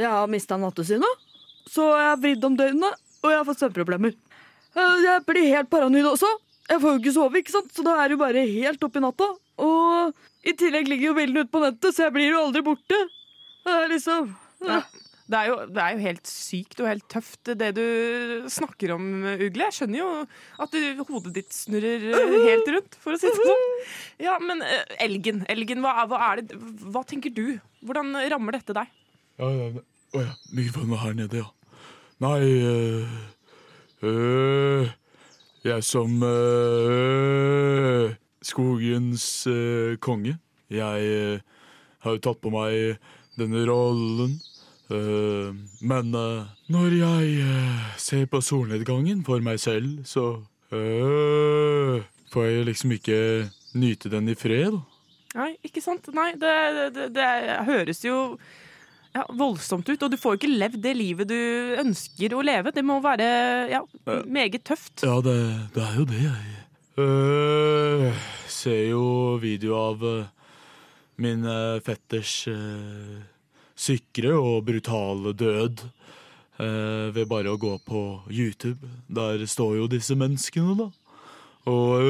jeg 0.01 0.09
har 0.11 0.31
mista 0.33 0.57
nattesynet. 0.59 1.27
Så 1.69 1.85
jeg 1.93 2.09
har 2.09 2.23
vridd 2.23 2.47
om 2.49 2.57
døgnet, 2.57 2.97
og 3.23 3.31
jeg 3.31 3.39
har 3.39 3.47
fått 3.47 3.63
søvnproblemer. 3.63 4.17
Jeg 5.05 5.25
blir 5.29 5.49
helt 5.55 5.71
paranoid 5.73 6.07
også. 6.13 6.31
Jeg 6.69 6.83
får 6.83 6.95
jo 6.95 7.01
ikke 7.03 7.15
sove, 7.17 7.41
ikke 7.41 7.55
sant? 7.55 7.71
så 7.73 7.85
da 7.87 7.95
er 8.03 8.09
det 8.11 8.19
jo 8.19 8.23
bare 8.23 8.43
helt 8.47 8.83
opp 8.85 8.97
i 8.99 9.03
natta. 9.05 9.29
Og 9.65 10.49
i 10.49 10.53
tillegg 10.59 10.89
ligger 10.91 11.11
jo 11.11 11.17
bildene 11.19 11.45
ute 11.47 11.53
på 11.55 11.63
nettet, 11.65 11.95
så 11.97 12.07
jeg 12.07 12.15
blir 12.19 12.29
jo 12.33 12.43
aldri 12.47 12.63
borte. 12.67 12.99
Det 13.65 13.77
er 13.83 13.93
liksom 13.95 14.35
Ja. 14.69 14.83
Det 15.29 15.37
er, 15.37 15.49
jo, 15.51 15.57
det 15.69 15.81
er 15.85 15.93
jo 15.93 15.99
helt 16.07 16.29
sykt 16.31 16.79
og 16.81 16.87
helt 16.89 17.05
tøft 17.13 17.51
det 17.61 17.67
du 17.77 17.83
snakker 18.49 18.95
om, 18.95 19.03
Ugle. 19.35 19.67
Jeg 19.67 19.75
skjønner 19.77 19.99
jo 20.01 20.07
at 20.65 20.73
du, 20.73 21.03
hodet 21.05 21.35
ditt 21.37 21.53
snurrer 21.53 22.07
eh, 22.17 22.33
helt 22.47 22.71
rundt, 22.73 22.97
for 23.03 23.13
å 23.13 23.19
si 23.21 23.29
det 23.29 23.45
sånn. 23.51 23.67
Ja, 24.25 24.39
men 24.41 24.63
eh, 24.65 24.95
elgen, 25.05 25.43
elgen 25.53 25.85
hva, 25.85 25.93
er- 26.01 26.09
hva 26.09 26.21
er 26.31 26.41
det 26.49 26.57
Hva 26.81 27.03
tenker 27.05 27.35
du? 27.37 27.59
Hvordan 27.85 28.17
rammer 28.33 28.57
dette 28.57 28.73
deg? 28.81 28.89
Ja, 29.37 29.51
ja, 29.53 29.69
ja. 30.17 30.25
Mikrofonen 30.57 30.95
var 30.97 31.05
her 31.05 31.19
nede, 31.21 31.43
ja. 31.45 31.77
Nei 32.25 32.41
øh, 32.49 33.19
øh, 34.03 34.89
Jeg 35.65 35.85
som 35.85 36.23
øh, 36.23 38.15
skogens 38.43 39.47
øh, 39.47 39.97
konge. 39.97 40.39
Jeg 40.71 41.03
øh, 41.03 41.41
har 41.99 42.11
jo 42.11 42.19
tatt 42.23 42.41
på 42.41 42.53
meg 42.55 42.97
denne 43.39 43.65
rollen. 43.67 44.39
Øh, 44.91 45.55
men 45.81 46.15
øh, 46.15 46.47
når 46.69 46.95
jeg 46.95 47.43
ser 47.99 48.27
på 48.27 48.41
solnedgangen 48.41 49.25
for 49.25 49.41
meg 49.41 49.61
selv, 49.61 50.05
så 50.05 50.39
får 52.33 52.45
jeg 52.45 52.65
liksom 52.65 52.93
ikke 52.93 53.49
nyte 53.75 54.11
den 54.13 54.29
i 54.29 54.35
fred. 54.35 54.79
Nei, 55.35 55.53
ikke 55.65 55.81
sant? 55.85 56.09
Nei, 56.15 56.33
det, 56.41 56.55
det, 56.95 57.11
det 57.17 57.29
høres 57.69 58.05
jo 58.05 58.39
ja, 59.19 59.27
voldsomt 59.39 59.89
ut. 59.89 60.03
Og 60.03 60.13
du 60.13 60.19
får 60.21 60.35
jo 60.35 60.41
ikke 60.41 60.55
levd 60.63 60.81
det 60.85 60.95
livet 60.97 61.31
du 61.31 61.39
ønsker 61.83 62.35
å 62.37 62.45
leve. 62.45 62.73
Det 62.75 62.85
må 62.87 63.01
være 63.05 63.29
ja, 63.73 63.83
meget 64.27 64.63
tøft. 64.67 65.03
Ja, 65.03 65.19
det, 65.25 65.37
det 65.75 65.85
er 65.85 65.99
jo 65.99 66.09
det, 66.09 66.23
jeg 66.29 66.57
øh, 67.03 68.25
ser 68.51 68.83
jo 68.91 69.05
video 69.43 69.77
av 69.79 70.05
øh, 70.05 70.25
min 71.23 71.47
fetters 71.85 72.47
øh, 72.51 73.19
sikre 73.79 74.35
og 74.39 74.67
brutale 74.67 75.35
død 75.35 75.85
øh, 76.61 77.15
ved 77.15 77.27
bare 77.31 77.55
å 77.55 77.61
gå 77.61 77.77
på 77.87 78.05
YouTube. 78.31 78.91
Der 79.07 79.47
står 79.47 79.79
jo 79.83 79.91
disse 79.91 80.19
menneskene, 80.19 80.79
da. 80.79 80.91
Og 81.69 82.01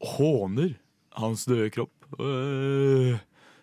håner 0.00 0.72
hans 1.14 1.44
døde 1.46 1.68
kropp. 1.70 1.92
Øh, 2.18 3.20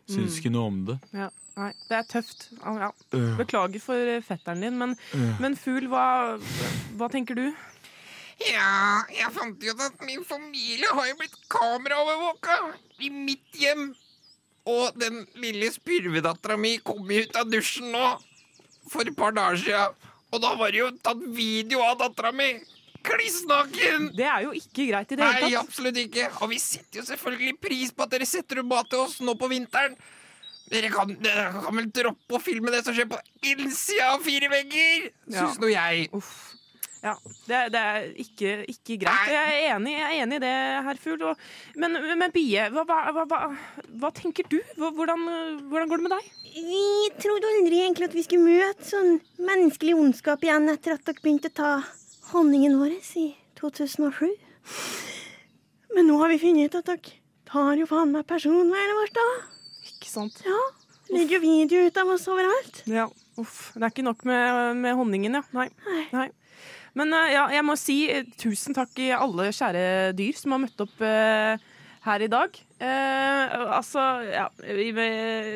syns 0.09 0.39
ikke 0.39 0.51
noe 0.53 0.71
om 0.71 0.77
det. 0.87 0.97
Ja, 1.13 1.29
nei, 1.57 1.71
det 1.89 1.97
er 1.99 2.05
tøft. 2.11 2.47
Ja, 2.63 2.91
beklager 3.39 3.83
for 3.83 4.13
eh, 4.15 4.23
fetteren 4.25 4.63
din, 4.63 4.77
men, 4.79 4.95
men 5.41 5.57
Fugl, 5.59 5.89
hva, 5.91 6.37
hva 6.99 7.09
tenker 7.13 7.37
du? 7.37 7.47
Ja, 8.45 9.01
jeg 9.09 9.31
fant 9.33 9.63
jo 9.65 9.73
ut 9.73 9.81
at 9.81 10.03
min 10.05 10.21
familie 10.27 10.89
har 10.93 11.07
jo 11.09 11.15
blitt 11.17 11.37
kameraovervåka 11.49 12.57
i 13.01 13.09
mitt 13.09 13.57
hjem. 13.57 13.89
Og 14.67 14.97
den 14.99 15.23
lille 15.39 15.69
spurvedattera 15.71 16.57
mi 16.59 16.75
kom 16.83 17.07
ut 17.07 17.37
av 17.39 17.47
dusjen 17.49 17.87
nå 17.93 18.03
for 18.91 19.07
et 19.07 19.15
par 19.17 19.33
dager 19.35 19.61
sia. 19.63 19.85
Og 20.35 20.41
da 20.43 20.53
var 20.59 20.73
det 20.75 20.81
jo 20.81 20.89
tatt 21.01 21.23
video 21.33 21.81
av 21.85 21.97
dattera 22.01 22.33
mi. 22.35 22.51
Kliss 23.07 23.39
naken! 23.49 24.09
Det 24.17 24.25
er 24.27 24.45
jo 24.47 24.51
ikke 24.57 24.87
greit 24.91 25.11
i 25.13 25.17
det 25.19 25.23
hele 25.23 25.39
tatt. 25.39 25.47
Nei, 25.47 25.59
absolutt 25.61 25.99
ikke. 26.01 26.27
Og 26.43 26.51
vi 26.51 26.59
setter 26.61 27.01
jo 27.01 27.05
selvfølgelig 27.07 27.55
pris 27.63 27.93
på 27.95 28.05
at 28.07 28.13
dere 28.15 28.27
setter 28.29 28.61
opp 28.63 28.69
mat 28.73 28.89
til 28.91 29.03
oss 29.05 29.17
nå 29.23 29.35
på 29.39 29.49
vinteren. 29.51 29.95
Dere 30.67 30.89
kan, 30.91 31.13
dere 31.23 31.47
kan 31.63 31.77
vel 31.79 31.87
droppe 31.95 32.35
å 32.35 32.43
filme 32.43 32.73
det 32.73 32.81
som 32.83 32.95
skjer 32.97 33.07
på 33.07 33.19
innsida 33.47 34.09
av 34.17 34.23
fire 34.25 34.49
vegger, 34.51 35.09
Ja. 35.31 35.45
syns 35.45 35.61
nå 35.63 35.69
jeg. 35.71 36.09
Uff. 36.17 36.33
Ja, 37.05 37.13
det, 37.47 37.59
det 37.71 37.79
er 37.79 38.05
ikke, 38.19 38.51
ikke 38.73 38.95
greit. 39.05 39.29
Jeg 39.31 39.51
er 39.61 39.75
enig, 39.77 39.93
jeg 39.93 40.07
er 40.17 40.23
enig 40.25 40.39
i 40.39 40.43
det, 40.43 40.53
herr 40.87 40.97
Fugl. 40.99 41.23
Men, 41.79 41.93
men 42.19 42.33
Bie, 42.33 42.65
hva, 42.73 42.83
hva, 42.89 42.97
hva, 43.15 43.23
hva, 43.29 43.39
hva 44.01 44.09
tenker 44.17 44.49
du? 44.49 44.57
Hvordan, 44.81 45.23
hvordan 45.69 45.91
går 45.93 46.01
det 46.01 46.07
med 46.07 46.15
deg? 46.17 46.31
Vi 46.57 46.81
trodde 47.21 47.51
aldri 47.53 47.83
egentlig 47.85 48.09
at 48.09 48.17
vi 48.17 48.25
skulle 48.25 48.49
møte 48.49 48.89
sånn 48.89 49.19
menneskelig 49.37 49.93
ondskap 49.95 50.43
igjen 50.43 50.67
etter 50.73 50.97
at 50.97 51.05
dere 51.07 51.21
begynte 51.21 51.53
å 51.53 51.57
ta 51.61 51.71
honningen 52.31 52.79
vår 52.79 52.97
i 53.19 53.27
2007. 53.59 54.31
Men 55.95 56.09
nå 56.09 56.17
har 56.21 56.33
vi 56.33 56.41
funnet 56.41 56.69
ut 56.69 56.79
at 56.81 56.89
dere 56.91 57.13
tar 57.47 57.79
jo 57.79 57.87
faen 57.89 58.11
meg 58.13 58.27
personvernet 58.29 58.97
vårt, 58.99 59.15
da. 59.15 59.27
Ikke 59.87 60.11
sant? 60.11 60.41
Ja. 60.45 60.57
Det 61.07 61.15
Ligger 61.15 61.37
jo 61.37 61.45
video 61.45 61.85
ut 61.87 61.97
av 62.01 62.09
oss 62.11 62.27
overalt. 62.27 62.81
Ja, 62.91 63.05
uff. 63.39 63.71
Det 63.73 63.85
er 63.85 63.93
ikke 63.93 64.05
nok 64.09 64.25
med, 64.27 64.75
med 64.83 64.97
honningen, 64.99 65.39
ja. 65.39 65.43
Nei. 65.55 65.69
Nei. 66.11 66.27
Men 66.97 67.13
eh, 67.13 67.31
ja, 67.35 67.45
jeg 67.53 67.65
må 67.65 67.77
si 67.79 67.97
eh, 68.11 68.27
tusen 68.41 68.75
takk 68.75 68.97
i 68.99 69.11
alle 69.15 69.51
kjære 69.55 69.85
dyr 70.17 70.37
som 70.37 70.55
har 70.55 70.63
møtt 70.65 70.83
opp 70.83 71.03
eh, 71.05 71.63
her 72.07 72.23
i 72.23 72.29
dag. 72.31 72.57
Eh, 72.79 73.75
altså, 73.77 74.03
ja, 74.31 74.47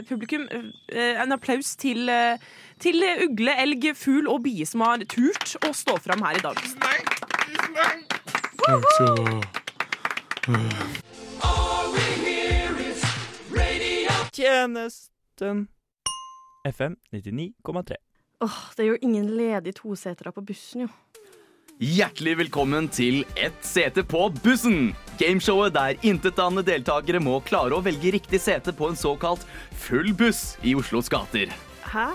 publikum, 0.10 0.48
eh, 0.92 1.22
en 1.24 1.32
applaus 1.32 1.76
til, 1.76 2.10
eh, 2.10 2.38
til 2.80 3.04
ugle, 3.26 3.56
elg, 3.64 3.92
fugl 3.96 4.28
og 4.28 4.44
bie 4.44 4.66
som 4.66 4.84
har 4.86 5.04
turt 5.10 5.56
å 5.68 5.74
stå 5.74 5.98
fram 6.04 6.24
her 6.28 6.40
i 6.40 6.44
dag. 6.46 6.58
Tjenesten 14.32 15.68
FM 16.66 16.98
99,3. 17.14 17.96
Åh, 18.42 18.60
det 18.78 18.84
er 18.84 18.90
jo 18.90 18.98
ingen 19.02 19.28
ledige 19.38 19.78
tosetere 19.78 20.32
på 20.34 20.42
bussen, 20.46 20.88
jo. 20.88 20.88
Hjertelig 21.82 22.36
velkommen 22.38 22.86
til 22.94 23.24
Ett 23.34 23.64
sete 23.66 24.04
på 24.06 24.28
bussen! 24.44 24.92
Gameshowet 25.18 25.74
der 25.74 25.96
intetanende 26.06 26.62
deltakere 26.68 27.18
må 27.18 27.40
klare 27.42 27.74
å 27.74 27.82
velge 27.82 28.12
riktig 28.14 28.38
sete 28.44 28.70
på 28.70 28.92
en 28.92 29.00
såkalt 29.00 29.48
full 29.82 30.12
buss 30.14 30.60
i 30.62 30.76
Oslos 30.78 31.10
gater. 31.10 31.50
Hæ? 31.90 32.06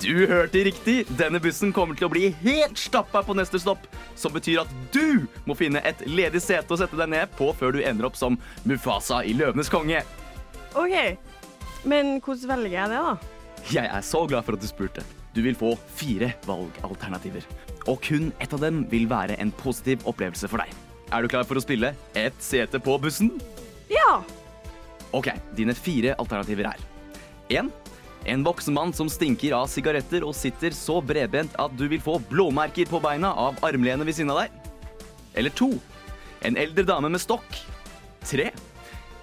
Du 0.00 0.24
hørte 0.30 0.64
riktig. 0.64 1.02
Denne 1.20 1.36
bussen 1.36 1.68
kommer 1.76 2.00
til 2.00 2.08
å 2.08 2.12
bli 2.16 2.32
helt 2.40 2.80
stappa 2.80 3.20
på 3.28 3.36
neste 3.36 3.60
stopp. 3.60 3.84
Som 4.16 4.32
betyr 4.32 4.62
at 4.64 4.72
du 4.96 5.28
må 5.44 5.52
finne 5.52 5.84
et 5.84 6.00
ledig 6.08 6.40
sete 6.48 6.72
å 6.72 6.80
sette 6.80 6.96
deg 6.96 7.12
ned 7.12 7.36
på 7.36 7.52
før 7.60 7.76
du 7.76 7.84
ender 7.84 8.08
opp 8.08 8.16
som 8.16 8.40
Mufasa 8.64 9.20
i 9.20 9.36
Løvenes 9.36 9.68
konge. 9.68 10.00
OK. 10.72 11.18
Men 11.84 12.22
hvordan 12.24 12.54
velger 12.56 12.80
jeg 12.80 12.96
det, 12.96 13.04
da? 13.04 13.16
Jeg 13.68 13.96
er 14.00 14.12
så 14.16 14.24
glad 14.24 14.48
for 14.48 14.56
at 14.56 14.64
du 14.64 14.72
spurte. 14.72 15.04
Du 15.36 15.44
vil 15.44 15.60
få 15.60 15.76
fire 15.92 16.32
valgalternativer. 16.48 17.44
Og 17.88 18.00
kun 18.04 18.30
ett 18.42 18.52
av 18.52 18.60
dem 18.62 18.82
vil 18.90 19.08
være 19.08 19.38
en 19.40 19.52
positiv 19.62 20.04
opplevelse 20.08 20.50
for 20.50 20.60
deg. 20.60 20.72
Er 21.08 21.24
du 21.24 21.30
klar 21.32 21.46
for 21.48 21.56
å 21.56 21.64
spille 21.64 21.94
Ett 22.18 22.36
sete 22.44 22.80
på 22.84 22.98
bussen? 23.00 23.32
Ja! 23.88 24.20
Ok, 25.16 25.30
dine 25.56 25.72
fire 25.72 26.12
alternativer 26.20 26.68
er 26.68 26.82
1. 27.48 27.70
En 28.28 28.42
voksen 28.44 28.74
mann 28.76 28.92
som 28.92 29.08
stinker 29.08 29.54
av 29.56 29.70
sigaretter 29.72 30.26
og 30.26 30.36
sitter 30.36 30.74
så 30.76 30.98
bredbent 31.00 31.54
at 31.56 31.72
du 31.80 31.86
vil 31.88 32.02
få 32.02 32.18
blåmerker 32.28 32.90
på 32.90 33.00
beina 33.00 33.30
av 33.32 33.56
armlenet 33.64 34.04
ved 34.04 34.18
siden 34.18 34.34
av 34.34 34.42
deg. 34.42 34.74
Eller 35.38 35.54
2. 35.56 35.70
En 36.44 36.58
eldre 36.60 36.84
dame 36.84 37.08
med 37.14 37.22
stokk. 37.24 37.46
3. 38.28 38.50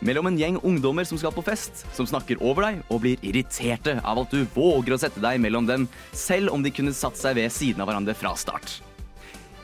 Mellom 0.06 0.28
en 0.30 0.36
gjeng 0.38 0.58
ungdommer 0.62 1.06
som 1.08 1.18
skal 1.18 1.34
på 1.34 1.42
fest, 1.46 1.82
som 1.96 2.06
snakker 2.06 2.38
over 2.46 2.68
deg 2.68 2.82
og 2.94 3.00
blir 3.02 3.22
irriterte 3.26 3.96
av 4.06 4.20
at 4.22 4.34
du 4.36 4.44
våger 4.54 4.94
å 4.94 5.00
sette 5.02 5.24
deg 5.24 5.40
mellom 5.42 5.66
dem, 5.66 5.88
selv 6.14 6.54
om 6.54 6.62
de 6.62 6.70
kunne 6.74 6.94
satt 6.94 7.18
seg 7.18 7.40
ved 7.40 7.50
siden 7.54 7.82
av 7.82 7.90
hverandre 7.90 8.14
fra 8.18 8.36
start. 8.38 8.78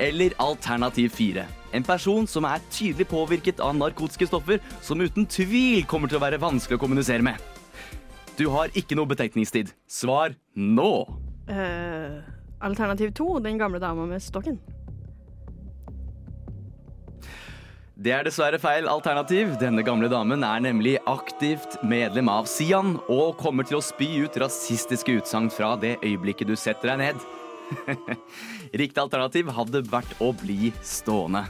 Eller 0.01 0.33
alternativ 0.41 1.13
4. 1.13 1.45
En 1.77 1.85
person 1.85 2.25
som 2.25 2.47
er 2.49 2.63
tydelig 2.73 3.05
påvirket 3.11 3.61
av 3.61 3.77
narkotiske 3.77 4.31
stoffer, 4.31 4.57
som 4.81 5.03
uten 5.03 5.29
tvil 5.29 5.85
kommer 5.85 6.09
til 6.09 6.17
å 6.17 6.25
være 6.25 6.41
vanskelig 6.41 6.79
å 6.79 6.81
kommunisere 6.87 7.27
med. 7.27 7.37
Du 8.39 8.47
har 8.49 8.73
ikke 8.73 8.97
noe 8.97 9.11
betenkningstid. 9.11 9.69
Svar 9.85 10.33
nå. 10.57 10.93
Uh, 11.51 12.17
alternativ 12.65 13.13
to, 13.13 13.35
den 13.45 13.61
gamle 13.61 13.83
dama 13.83 14.09
med 14.09 14.25
stokken. 14.25 14.57
Det 18.01 18.09
er 18.15 18.25
dessverre 18.25 18.57
feil 18.57 18.87
alternativ. 18.89 19.51
Denne 19.61 19.83
gamle 19.85 20.07
damen 20.09 20.41
er 20.41 20.61
nemlig 20.63 20.95
aktivt 21.09 21.75
medlem 21.85 22.31
av 22.33 22.47
Sian 22.49 22.95
og 23.11 23.35
kommer 23.37 23.67
til 23.67 23.77
å 23.77 23.83
spy 23.85 24.23
ut 24.23 24.39
rasistiske 24.41 25.19
utsagn 25.19 25.51
fra 25.53 25.75
det 25.77 25.99
øyeblikket 25.99 26.49
du 26.49 26.55
setter 26.57 26.95
deg 26.95 27.03
ned. 27.03 27.21
Riktig 28.81 29.03
alternativ 29.03 29.53
hadde 29.53 29.83
vært 29.91 30.17
å 30.17 30.31
bli 30.41 30.71
stående. 30.81 31.43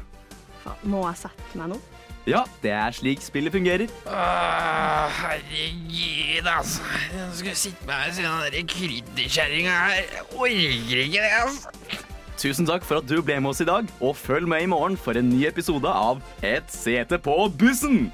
Faen, 0.66 0.84
Må 0.92 1.06
jeg 1.08 1.22
sette 1.24 1.62
meg 1.62 1.72
nå? 1.72 1.80
Ja, 2.28 2.44
det 2.62 2.76
er 2.76 3.00
slik 3.00 3.24
spillet 3.24 3.56
fungerer. 3.56 3.88
Åh, 4.12 5.22
herregud, 5.24 6.52
altså. 6.52 6.84
Jeg 7.16 7.34
skulle 7.40 7.60
sitte 7.64 7.88
med 7.88 7.96
her 7.96 8.16
siden 8.20 8.44
den 8.44 8.60
der 8.60 8.72
krydderkjerringa 8.76 9.82
her. 9.88 10.16
Jeg 10.20 10.28
orker 10.36 11.06
ikke 11.08 11.24
det, 11.24 11.36
altså. 11.46 12.11
Tusen 12.42 12.66
takk 12.66 12.82
for 12.82 12.98
at 12.98 13.06
du 13.06 13.20
ble 13.22 13.36
med 13.38 13.52
oss 13.52 13.60
i 13.62 13.68
dag, 13.68 13.86
og 14.02 14.16
følg 14.18 14.48
med 14.50 14.64
i 14.66 14.70
morgen 14.72 14.96
for 14.98 15.14
en 15.14 15.28
ny 15.30 15.44
episode 15.46 15.86
av 15.86 16.24
Et 16.42 16.74
sete 16.74 17.20
på 17.22 17.36
bussen! 17.54 18.08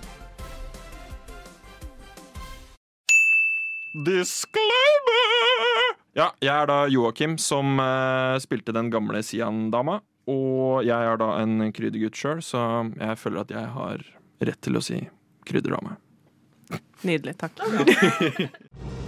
Disclaimer! 4.03 5.23
Ja, 6.19 6.27
jeg 6.43 6.51
er 6.51 6.67
da 6.67 6.81
Joakim, 6.91 7.37
som 7.39 7.79
eh, 7.79 8.35
spilte 8.43 8.75
den 8.75 8.91
gamle 8.91 9.23
Sian-dama. 9.23 10.01
Og 10.27 10.83
jeg 10.83 11.07
er 11.07 11.23
da 11.23 11.31
en 11.39 11.71
kryddergutt 11.71 12.19
sjøl, 12.19 12.43
så 12.43 12.67
jeg 12.99 13.23
føler 13.23 13.45
at 13.45 13.55
jeg 13.55 13.75
har 13.79 14.03
rett 14.43 14.59
til 14.59 14.75
å 14.75 14.83
si 14.83 15.05
krydderdame. 15.47 15.95
Nydelig. 17.07 17.39
Takk. 17.39 17.63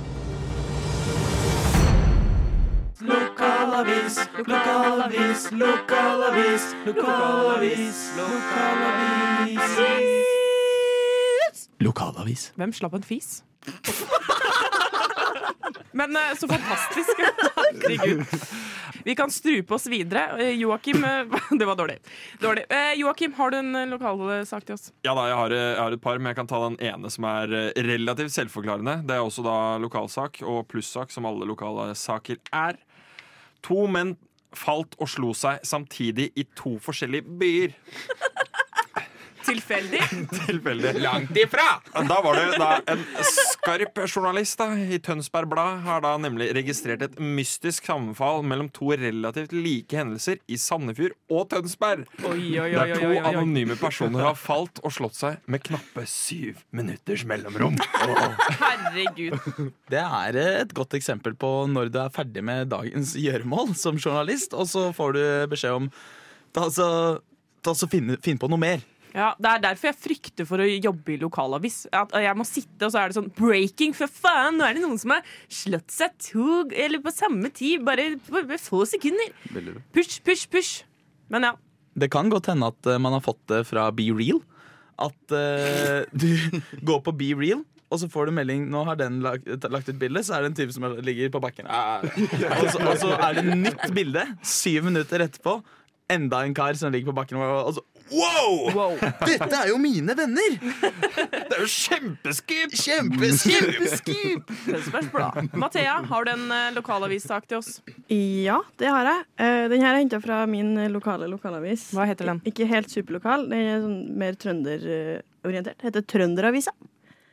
Lokalavis, 3.79 4.29
lokalavis, 4.35 5.51
lokalavis, 5.51 6.63
lokalavis, 6.85 7.99
lokalavis. 8.17 9.77
Lokalavis. 11.79 12.51
Hvem 12.59 12.73
slapp 12.75 12.93
en 12.99 13.05
fis? 13.07 13.43
Men 15.95 16.15
eh, 16.15 16.35
så 16.35 16.47
fantastisk. 16.47 17.09
Herregud. 17.87 18.25
Vi 19.03 19.15
kan 19.15 19.31
strupe 19.31 19.73
oss 19.73 19.87
videre. 19.87 20.43
Eh, 20.43 20.59
Joakim 20.59 21.03
eh, 21.03 21.39
Det 21.59 21.65
var 21.65 21.75
dårlig. 21.79 21.97
dårlig. 22.39 22.65
Joakim, 22.99 23.33
har 23.33 23.51
du 23.51 23.57
en 23.57 23.89
lokalsak 23.89 24.67
til 24.67 24.75
oss? 24.75 24.91
Ja 25.07 25.15
da, 25.15 25.29
jeg 25.31 25.39
har, 25.39 25.55
jeg 25.55 25.79
har 25.79 25.95
et 25.95 26.03
par, 26.03 26.19
men 26.19 26.33
jeg 26.33 26.41
kan 26.41 26.51
ta 26.51 26.59
den 26.67 26.75
ene 26.83 27.07
som 27.15 27.23
er 27.31 27.47
relativt 27.79 28.35
selvforklarende. 28.35 28.99
Det 29.07 29.15
er 29.15 29.23
også 29.23 29.47
da 29.47 29.57
lokalsak 29.79 30.43
og 30.43 30.67
plussak, 30.67 31.15
som 31.15 31.31
alle 31.31 31.47
lokale 31.47 31.95
saker 31.95 32.43
er. 32.51 32.75
To 33.67 33.85
menn 33.91 34.15
falt 34.55 34.95
og 34.97 35.09
slo 35.11 35.33
seg 35.37 35.61
samtidig 35.67 36.29
i 36.39 36.45
to 36.57 36.77
forskjellige 36.81 37.37
byer. 37.41 37.75
Tilfeldig. 39.49 40.01
Tilfeldig. 40.45 40.93
Langt 41.01 41.37
ifra! 41.37 41.65
Da 42.09 42.17
var 42.23 42.37
det 42.37 42.59
da 42.61 42.69
en 42.93 43.01
skarp 43.25 43.97
journalist 44.05 44.59
da, 44.61 44.67
i 44.77 44.99
Tønsberg 45.03 45.49
Blad 45.51 45.81
har 45.87 46.03
da 46.05 46.11
nemlig 46.21 46.51
registrert 46.57 47.01
et 47.07 47.17
mystisk 47.19 47.87
sammenfall 47.89 48.43
mellom 48.45 48.69
to 48.75 48.91
relativt 48.99 49.53
like 49.55 49.97
hendelser 49.97 50.37
i 50.47 50.57
Sandefjord 50.61 51.15
og 51.33 51.47
Tønsberg. 51.53 52.05
Oi, 52.23 52.35
oi, 52.61 52.67
oi, 52.67 52.69
Der 52.77 52.93
to 52.95 53.07
oi, 53.09 53.15
oi. 53.17 53.23
anonyme 53.31 53.77
personer 53.79 54.27
har 54.29 54.37
falt 54.39 54.81
og 54.85 54.93
slått 54.95 55.17
seg 55.17 55.39
med 55.49 55.63
knappe 55.65 56.05
syv 56.09 56.61
minutters 56.75 57.25
mellomrom. 57.29 57.79
Herregud. 58.59 59.35
Det 59.89 60.03
er 60.03 60.39
et 60.43 60.73
godt 60.77 60.93
eksempel 60.99 61.33
på 61.39 61.49
når 61.71 61.89
du 61.93 61.99
er 62.03 62.13
ferdig 62.13 62.43
med 62.45 62.69
dagens 62.71 63.15
gjøremål 63.19 63.73
som 63.79 63.97
journalist, 63.99 64.53
og 64.53 64.69
så 64.69 64.89
får 64.95 65.17
du 65.17 65.23
beskjed 65.51 65.77
om 65.81 65.89
ta 66.55 66.69
så, 66.73 66.87
ta 67.65 67.73
så 67.77 67.89
finne, 67.91 68.17
finn 68.23 68.39
på 68.41 68.49
noe 68.51 68.61
mer. 68.61 68.85
Ja, 69.15 69.31
Det 69.39 69.49
er 69.49 69.63
derfor 69.63 69.89
jeg 69.89 69.97
frykter 69.97 70.47
for 70.47 70.61
å 70.61 70.67
jobbe 70.67 71.15
i 71.15 71.19
lokalavis. 71.21 71.87
At 71.95 72.13
jeg 72.13 72.37
må 72.37 72.45
sitte, 72.47 72.85
og 72.85 72.93
så 72.93 73.01
er 73.01 73.09
det 73.09 73.17
sånn 73.17 73.31
Breaking, 73.37 73.95
for 73.97 74.11
faen! 74.11 74.59
Nå 74.59 74.67
er 74.67 74.77
det 74.77 74.83
noen 74.83 74.99
som 75.01 75.15
har 75.15 75.25
slått 75.47 75.89
seg 75.93 76.13
to 76.29 76.61
eller 76.69 77.01
på 77.03 77.13
samme 77.13 77.49
tid, 77.55 77.83
bare 77.87 78.11
på 78.27 78.45
få 78.61 78.83
sekunder. 78.89 79.33
Push, 79.95 80.21
push, 80.25 80.45
push. 80.51 80.83
Men 81.33 81.49
ja. 81.49 81.55
Det 81.99 82.11
kan 82.13 82.29
godt 82.31 82.51
hende 82.51 82.69
at 82.69 82.87
eh, 82.87 83.01
man 83.01 83.17
har 83.17 83.25
fått 83.25 83.41
det 83.51 83.63
fra 83.67 83.89
Be 83.95 84.11
Real. 84.13 84.39
At 84.99 85.31
uh, 85.31 86.03
du 86.11 86.27
går 86.89 87.03
på 87.05 87.15
Be 87.15 87.33
Real, 87.39 87.63
og 87.89 88.01
så 88.01 88.09
får 88.11 88.29
du 88.29 88.35
melding 88.35 88.67
Nå 88.69 88.83
har 88.85 88.97
den 88.99 89.21
lagt, 89.23 89.47
lagt 89.47 89.89
ut 89.89 89.99
bilde, 89.99 90.21
så 90.25 90.35
er 90.35 90.43
det 90.43 90.51
en 90.51 90.57
type 90.59 90.75
som 90.75 90.85
ligger 91.01 91.31
på 91.33 91.41
bakken. 91.41 91.69
Ah. 91.71 92.03
Og, 92.05 92.65
så, 92.69 92.83
og 92.83 92.95
så 93.01 93.13
er 93.17 93.39
det 93.39 93.57
nytt 93.57 93.87
bilde 93.95 94.25
syv 94.45 94.89
minutter 94.89 95.25
etterpå. 95.25 95.59
Enda 96.09 96.43
en 96.45 96.55
kar 96.57 96.77
som 96.77 96.93
ligger 96.93 97.11
på 97.11 97.17
bakken. 97.21 97.41
Og 97.41 97.81
så 98.09 98.73
Wow! 98.73 98.97
Dette 99.29 99.49
er 99.59 99.69
jo 99.71 99.77
mine 99.81 100.15
venner! 100.17 100.55
Det 100.59 101.55
er 101.55 101.61
jo 101.61 101.69
kjempeskip! 101.69 102.73
Kjempeskip! 102.79 104.51
Mathea, 105.53 105.99
har 106.09 106.25
du 106.27 106.31
en 106.33 106.45
uh, 106.51 106.69
lokalavissak 106.75 107.47
til 107.49 107.59
oss? 107.61 107.71
Ja, 108.09 108.59
det 108.81 108.89
har 108.91 109.09
jeg. 109.09 109.25
Eh, 109.39 109.63
Den 109.71 109.83
her 109.85 109.93
er 109.95 110.01
henta 110.03 110.19
fra 110.23 110.41
min 110.49 110.75
eh, 110.77 110.89
lokale 110.91 111.29
lokalavis. 111.31 111.89
Hva 111.95 112.07
heter 112.09 112.31
den? 112.33 112.41
Ikke 112.49 112.67
helt 112.69 112.91
superlokal, 112.91 113.47
den 113.51 113.65
er 113.75 113.81
sånn 113.85 113.99
mer 114.19 114.37
trønderorientert. 114.39 115.79
Heter 115.85 116.05
Trønderavisa. 116.09 116.73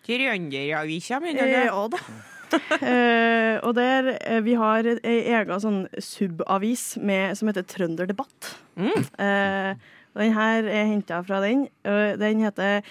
Trønderavisa, 0.06 1.20
mener 1.24 1.46
du? 1.50 1.60
ja 1.66 1.84
da. 1.96 2.02
Eh, 2.78 3.56
og 3.66 3.72
der 3.74 4.12
eh, 4.20 4.36
Vi 4.46 4.52
har 4.54 4.86
ei 4.86 5.16
egen 5.34 5.58
sånn 5.60 5.80
subavis 5.98 6.92
med, 7.02 7.34
som 7.34 7.50
heter 7.50 7.64
Trønderdebatt. 7.66 8.52
Eh, 8.78 9.72
og 9.74 9.95
den 10.16 10.32
her 10.36 10.66
er 10.70 10.88
henta 10.88 11.20
fra 11.24 11.42
den. 11.44 11.66
Eh, 11.84 12.16
den 12.20 12.40
heter 12.44 12.82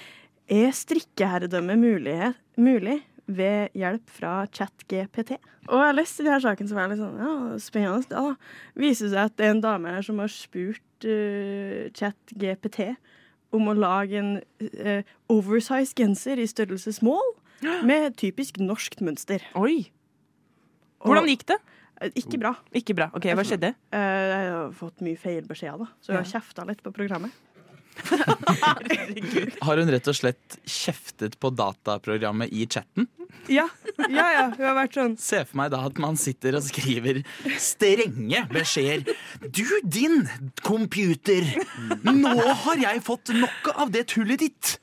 Er 0.45 0.71
strikkeherredømme 0.71 1.75
mulighet, 1.75 2.35
mulig 2.57 2.99
ved 3.25 3.73
hjelp 3.73 4.09
fra 4.13 4.45
ChatGPT? 4.45 5.39
Og 5.65 5.79
jeg 5.79 5.87
har 5.87 5.95
lest 5.97 6.19
denne 6.21 6.37
saken 6.43 6.69
som 6.69 6.77
er 6.77 6.91
litt 6.91 7.01
sånn, 7.01 7.17
ja, 7.17 7.57
spennende. 7.57 8.05
Da 8.11 8.35
viser 8.77 9.07
det 9.07 9.15
seg 9.15 9.23
at 9.23 9.37
det 9.39 9.47
er 9.47 9.55
en 9.55 9.63
dame 9.63 9.95
her 9.95 10.05
som 10.05 10.21
har 10.21 10.29
spurt 10.29 11.07
uh, 11.09 11.89
ChatGPT 11.97 12.93
om 13.55 13.71
å 13.71 13.77
lage 13.77 14.21
en 14.21 14.31
uh, 14.61 15.01
oversize 15.33 15.97
genser 15.97 16.37
i 16.37 16.45
størrelse 16.45 16.93
small 16.99 17.33
med 17.89 18.13
typisk 18.21 18.61
norskt 18.61 19.01
mønster. 19.01 19.41
Oi! 19.57 19.87
Hvordan 21.01 21.29
gikk 21.33 21.47
det? 21.49 21.57
Ikke 22.13 22.39
bra. 22.41 22.53
Ikke 22.75 22.95
bra. 22.97 23.09
Ok, 23.17 23.27
Hva 23.35 23.45
skjedde? 23.47 23.73
Eh, 23.95 24.21
jeg 24.29 24.53
har 24.53 24.71
fått 24.77 25.03
mye 25.05 25.19
feil 25.19 25.43
beskjeder, 25.49 25.85
da, 25.85 25.91
så 26.01 26.13
jeg 26.13 26.21
har 26.21 26.31
kjefta 26.35 26.67
litt 26.69 26.83
på 26.85 26.93
programmet. 26.95 27.33
Har 29.65 29.77
hun 29.79 29.91
rett 29.91 30.07
og 30.11 30.17
slett 30.17 30.57
kjeftet 30.67 31.37
på 31.39 31.51
dataprogrammet 31.55 32.51
i 32.51 32.67
chatten? 32.67 33.07
Ja, 33.47 33.67
ja, 34.09 34.25
ja. 34.33 34.45
Hun 34.57 34.65
har 34.65 34.75
vært 34.77 34.95
sånn 34.97 35.15
Se 35.21 35.41
for 35.45 35.59
meg 35.59 35.71
da 35.73 35.83
at 35.87 35.99
man 36.01 36.17
sitter 36.19 36.57
og 36.57 36.65
skriver 36.65 37.21
strenge 37.61 38.41
beskjeder. 38.51 39.15
Du, 39.45 39.63
din 39.83 40.25
computer! 40.65 41.45
Nå 42.07 42.33
har 42.65 42.81
jeg 42.81 43.03
fått 43.05 43.33
noe 43.37 43.75
av 43.75 43.93
det 43.93 44.07
tullet 44.15 44.41
ditt! 44.45 44.75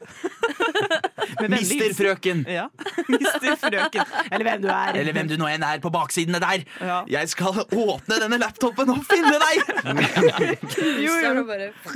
Mister 1.53 1.93
frøken. 1.97 2.45
Ja. 2.51 2.67
Mister 3.13 3.57
frøken. 3.61 4.15
Eller 4.31 4.47
hvem 4.49 4.63
du 4.65 4.69
er. 4.73 4.99
Eller 5.01 5.17
hvem 5.17 5.31
du 5.31 5.37
nå 5.41 5.49
enn 5.51 5.65
er 5.67 5.83
på 5.85 5.93
baksidene 5.95 6.41
der. 6.43 6.65
Jeg 7.13 7.33
skal 7.33 7.63
åpne 7.65 8.19
denne 8.23 8.39
laptopen 8.43 8.93
og 8.95 9.03
finne 9.09 9.37
deg! 9.43 9.63
Jo, 11.03 11.13
jo. 11.23 11.43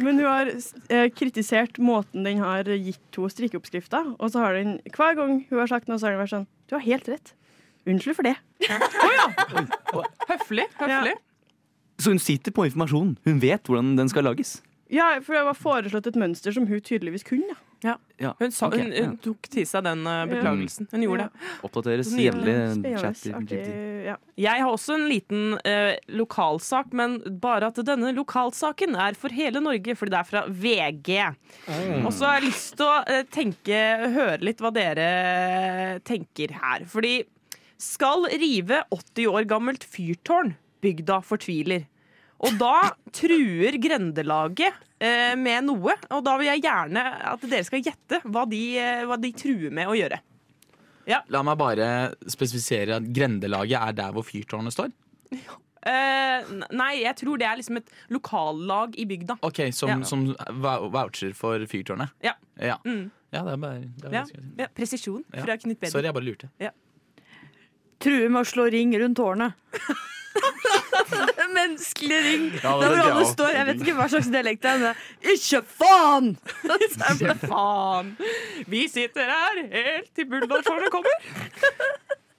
Men 0.03 0.19
hun 0.19 0.27
har 0.27 0.49
eh, 0.51 1.07
kritisert 1.15 1.79
måten 1.83 2.25
den 2.27 2.41
har 2.43 2.69
gitt 2.69 3.01
to 3.15 3.29
strikkeoppskrifter. 3.31 4.13
Og 4.19 4.33
så 4.33 4.43
har 4.43 4.57
den, 4.59 4.77
hver 4.95 5.17
gang 5.19 5.41
hun 5.49 5.61
har 5.61 5.71
sagt 5.71 5.91
noe, 5.91 5.99
så 6.01 6.09
har 6.09 6.17
den 6.17 6.23
vært 6.25 6.35
sånn 6.35 6.47
Du 6.71 6.77
har 6.77 6.85
helt 6.85 7.09
rett. 7.11 7.35
Unnskyld 7.87 8.19
for 8.19 8.27
det. 8.27 8.35
Høflig. 10.31 10.67
høflig. 10.81 11.15
Så 12.03 12.13
hun 12.13 12.21
sitter 12.23 12.53
på 12.53 12.67
informasjon. 12.69 13.15
Hun 13.25 13.39
vet 13.43 13.69
hvordan 13.69 13.95
den 13.99 14.11
skal 14.13 14.27
lages. 14.27 14.59
Ja, 14.93 15.15
for 15.25 15.35
det 15.35 15.45
var 15.49 15.59
foreslått 15.59 16.11
et 16.11 16.19
mønster 16.19 16.55
som 16.55 16.67
hun 16.69 16.83
tydeligvis 16.85 17.25
kunne. 17.27 17.57
Ja. 17.87 17.97
Ja, 18.17 18.31
Hun, 18.39 18.53
sa, 18.55 18.71
hun, 18.73 18.93
hun 18.95 19.17
tok 19.21 19.45
til 19.53 19.67
seg 19.69 19.85
den 19.85 20.07
uh, 20.09 20.23
beklagelsen. 20.31 20.87
Hun 20.89 21.03
gjorde 21.05 21.27
det. 21.27 21.49
Oppdateres 21.69 22.13
jevnlig. 22.17 22.55
Ja. 24.07 24.15
Jeg 24.41 24.63
har 24.65 24.73
også 24.73 24.97
en 24.97 25.05
liten 25.11 25.59
uh, 25.59 25.93
lokalsak, 26.17 26.95
men 26.97 27.19
bare 27.43 27.69
at 27.69 27.81
denne 27.85 28.15
lokalsaken 28.17 28.97
er 28.97 29.19
for 29.21 29.37
hele 29.37 29.61
Norge, 29.61 29.97
fordi 30.01 30.15
det 30.15 30.21
er 30.23 30.31
fra 30.31 30.45
VG. 30.49 31.11
Og 32.07 32.11
så 32.17 32.31
har 32.31 32.39
jeg 32.39 32.49
lyst 32.49 32.79
til 32.81 32.89
å 32.89 32.97
uh, 33.05 33.21
tenke, 33.37 33.83
høre 34.17 34.41
litt 34.49 34.65
hva 34.65 34.73
dere 34.75 35.11
tenker 36.09 36.57
her. 36.57 36.87
Fordi 36.89 37.19
skal 37.77 38.25
rive 38.33 38.81
80 38.97 39.29
år 39.29 39.51
gammelt 39.51 39.85
fyrtårn, 39.85 40.55
bygda 40.81 41.21
fortviler. 41.27 41.85
Og 42.45 42.59
da 42.61 42.91
truer 43.17 43.79
grendelaget 43.81 44.75
eh, 45.01 45.35
med 45.41 45.65
noe, 45.65 45.95
og 46.13 46.25
da 46.27 46.35
vil 46.37 46.51
jeg 46.51 46.63
gjerne 46.67 47.05
at 47.33 47.41
dere 47.49 47.65
skal 47.65 47.81
gjette 47.83 48.21
hva 48.29 48.43
de, 48.51 48.61
eh, 48.79 49.05
hva 49.09 49.17
de 49.21 49.31
truer 49.33 49.71
med 49.73 49.89
å 49.89 49.97
gjøre. 49.97 50.19
La 51.31 51.41
meg 51.47 51.57
bare 51.57 51.87
spesifisere 52.29 52.97
at 52.99 53.07
grendelaget 53.15 53.79
er 53.79 53.93
der 53.95 54.13
hvor 54.13 54.25
fyrtårnet 54.27 54.75
står. 54.75 54.91
Eh, 55.87 56.49
nei, 56.75 56.93
jeg 57.05 57.15
tror 57.21 57.39
det 57.39 57.47
er 57.47 57.61
liksom 57.61 57.77
et 57.79 57.93
lokallag 58.11 58.97
i 58.99 59.05
bygda. 59.07 59.37
Ok, 59.47 59.61
Som, 59.73 59.89
Ja. 59.89 60.03
som 60.05 60.25
voucher 60.61 61.33
for 61.33 61.59
fyrtårnet? 61.71 62.11
Ja. 62.27 62.33
Ja, 62.59 62.77
Mm. 62.85 63.11
ja 63.33 63.43
det 63.45 63.53
er 63.53 63.57
bare 63.57 63.79
det 63.81 64.05
er 64.05 64.13
Ja. 64.13 64.25
ja, 64.59 64.67
presisjon 64.75 65.25
Ja. 65.33 65.45
fra 65.45 65.57
Knut 65.57 65.79
Bedre. 65.79 65.91
Sorry, 65.93 66.05
jeg 66.05 66.15
bare 66.15 66.25
lurte. 66.25 66.51
True 68.01 68.29
med 68.29 68.43
å 68.43 68.45
slå 68.45 68.71
ring 68.71 68.93
rundt 68.99 69.17
tårnet. 69.17 69.55
Menneskelig 71.57 72.21
ring. 72.27 72.47
Ja, 72.63 72.75
det 72.83 72.91
jeg 72.99 73.29
står. 73.33 73.55
Jeg 73.57 73.69
vet 73.71 73.85
ikke 73.85 73.97
hva 74.01 74.09
slags 74.13 74.31
dialekt 74.33 74.67
det 74.67 74.75
er. 74.75 74.83
men 74.85 75.35
Ikke 75.37 75.63
faen! 75.79 76.33
Ikke 77.17 77.37
faen! 77.47 78.15
Vi 78.71 78.87
sitter 78.93 79.33
her 79.33 79.63
helt 79.73 80.13
til 80.17 80.31
bulldogtårnet 80.31 80.93
kommer. 80.95 81.17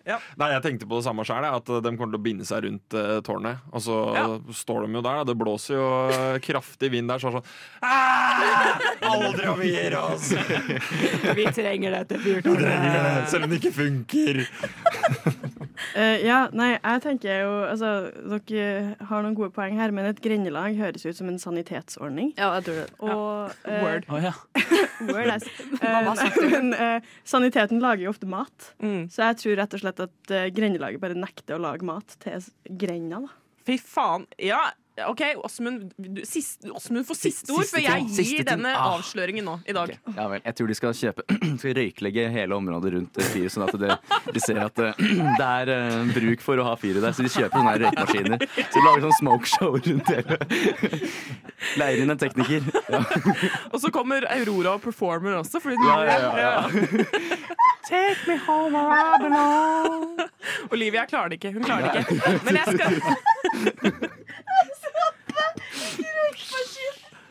Nei, 0.07 0.47
Jeg 0.53 0.63
tenkte 0.63 0.87
på 0.87 1.01
det 1.01 1.03
samme 1.03 1.25
sjøl, 1.27 1.43
at 1.43 1.67
de 1.67 1.91
kommer 1.97 2.13
til 2.13 2.19
å 2.19 2.23
binde 2.23 2.45
seg 2.47 2.63
rundt 2.63 2.95
uh, 2.95 3.17
tårnet. 3.25 3.63
Og 3.75 3.83
så 3.83 3.97
står 4.55 4.85
de 4.85 4.95
jo 4.95 5.03
der, 5.03 5.23
det 5.27 5.35
blåser 5.35 5.75
jo 5.75 5.87
eh, 6.13 6.37
kraftig 6.43 6.93
vind 6.93 7.11
der, 7.11 7.19
så 7.19 7.27
er 7.27 7.35
det 7.35 7.41
sånn 7.41 7.49
«Ah! 7.83 8.79
Aldri 9.11 9.49
om 9.51 9.59
vi 9.59 9.73
gir 9.73 9.97
oss! 9.99 10.31
Vi 11.35 11.47
trenger 11.51 11.97
dette 11.99 12.21
fyrtårnet. 12.23 13.27
Selv 13.31 13.47
om 13.47 13.51
det 13.51 13.59
ikke 13.59 13.75
funker. 13.81 14.43
Eh, 15.97 16.21
ja, 16.27 16.43
nei, 16.53 16.75
jeg 16.75 17.01
tenker 17.01 17.39
jo 17.41 17.53
Altså, 17.71 17.89
dere 18.45 18.95
har 19.09 19.23
noen 19.25 19.33
gode 19.37 19.49
poeng 19.55 19.77
her, 19.79 19.89
men 19.95 20.05
et 20.11 20.19
grendelag 20.21 20.75
høres 20.77 21.05
ut 21.07 21.17
som 21.17 21.31
en 21.31 21.39
sanitetsordning. 21.41 22.33
Ja, 22.37 22.51
jeg 22.59 22.67
tror 22.67 22.77
det. 22.83 22.87
Og, 23.01 23.55
eh, 23.65 23.81
Word. 23.83 24.05
Oh, 24.13 24.19
ja. 24.21 24.33
Word, 25.09 25.31
yes. 25.33 25.47
Mamma 25.81 26.13
Eh, 26.21 26.37
det. 26.37 26.51
men 26.53 26.73
eh, 26.77 27.07
saniteten 27.25 27.81
lager 27.81 28.05
jo 28.05 28.13
ofte 28.13 28.29
mat, 28.29 28.71
Mm. 28.77 29.07
så 29.09 29.25
jeg 29.31 29.39
tror 29.41 29.57
rett 29.63 29.73
og 29.73 29.81
slett 29.81 29.99
at 30.05 30.31
uh, 30.35 30.45
grendelaget 30.53 31.01
bare 31.01 31.17
nekter 31.17 31.57
å 31.57 31.61
lage 31.63 31.85
mat 31.87 32.13
til 32.21 32.45
grenda. 32.77 33.23
da. 33.25 33.33
Fy 33.65 33.77
faen. 33.81 34.27
Ja, 34.39 34.59
OK, 35.05 35.21
Åsmund 35.45 35.91
får 37.07 37.15
siste 37.19 37.53
ord, 37.53 37.67
for 37.69 37.77
jeg 37.83 38.07
gir 38.17 38.45
denne 38.47 38.71
Ah. 38.73 38.95
avsløringen 38.97 39.45
nå 39.45 39.59
i 39.69 39.73
dag. 39.75 39.91
Ja 40.15 40.25
vel. 40.31 40.41
Jeg 40.41 40.55
tror 40.57 40.67
de 40.71 40.75
skal 40.77 40.95
kjøpe 40.97 41.21
Skal 41.61 41.75
røyklegge 41.77 42.23
hele 42.33 42.55
området 42.57 42.93
rundt 42.95 43.19
eh, 43.21 43.27
fyret, 43.29 43.53
sånn 43.53 43.67
at 43.67 43.77
det, 43.77 43.97
de 44.33 44.41
ser 44.41 44.57
at 44.63 44.81
eh, 44.81 44.97
det 45.39 45.45
er 45.45 45.69
uh, 45.69 46.09
bruk 46.15 46.41
for 46.41 46.57
å 46.57 46.65
ha 46.65 46.73
fyret 46.81 47.05
der. 47.05 47.13
Så 47.13 47.21
de 47.27 47.29
kjøper 47.29 47.61
sånne 47.61 47.75
røykmaskiner. 47.83 48.47
Så 48.57 48.73
de 48.73 48.83
lager 48.87 49.05
sånn 49.05 49.17
smokeshow 49.19 49.77
rundt 49.77 50.09
hele 50.13 50.39
Leier 51.81 52.01
inn 52.03 52.13
en 52.13 52.19
tekniker. 52.21 52.65
Ja. 52.89 53.01
Og 53.73 53.79
så 53.83 53.89
kommer 53.93 54.25
Aurora 54.33 54.75
og 54.77 54.81
performer 54.83 55.37
også. 55.43 55.61
Fordi 55.61 55.77
Ja, 55.77 55.97
ja, 56.05 56.17
ja, 56.17 56.33
ja. 56.41 56.53
Take 57.87 58.25
me 58.27 58.35
home 58.43 58.73
where 58.73 59.13
I 59.15 59.17
belong. 59.21 60.19
Olivia 60.75 61.05
klarer 61.09 61.29
det 61.31 61.37
ikke. 61.39 61.53
Hun 61.55 61.63
klarer 61.63 61.93
det 61.93 62.03
ikke. 62.03 62.39
Men 62.45 62.59
jeg 62.59 62.65
skal 62.73 64.09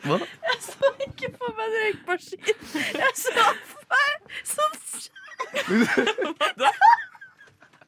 Hva? 0.07 0.17
Jeg 0.47 0.57
så 0.63 0.87
ikke 1.07 1.27
på 1.35 1.45
meg 1.57 1.65
en 1.67 1.73
røykmaskin. 1.77 2.59
Jeg 3.01 3.13
så 3.19 3.31
for 3.71 3.83
meg 3.93 4.17
sånn 4.47 4.75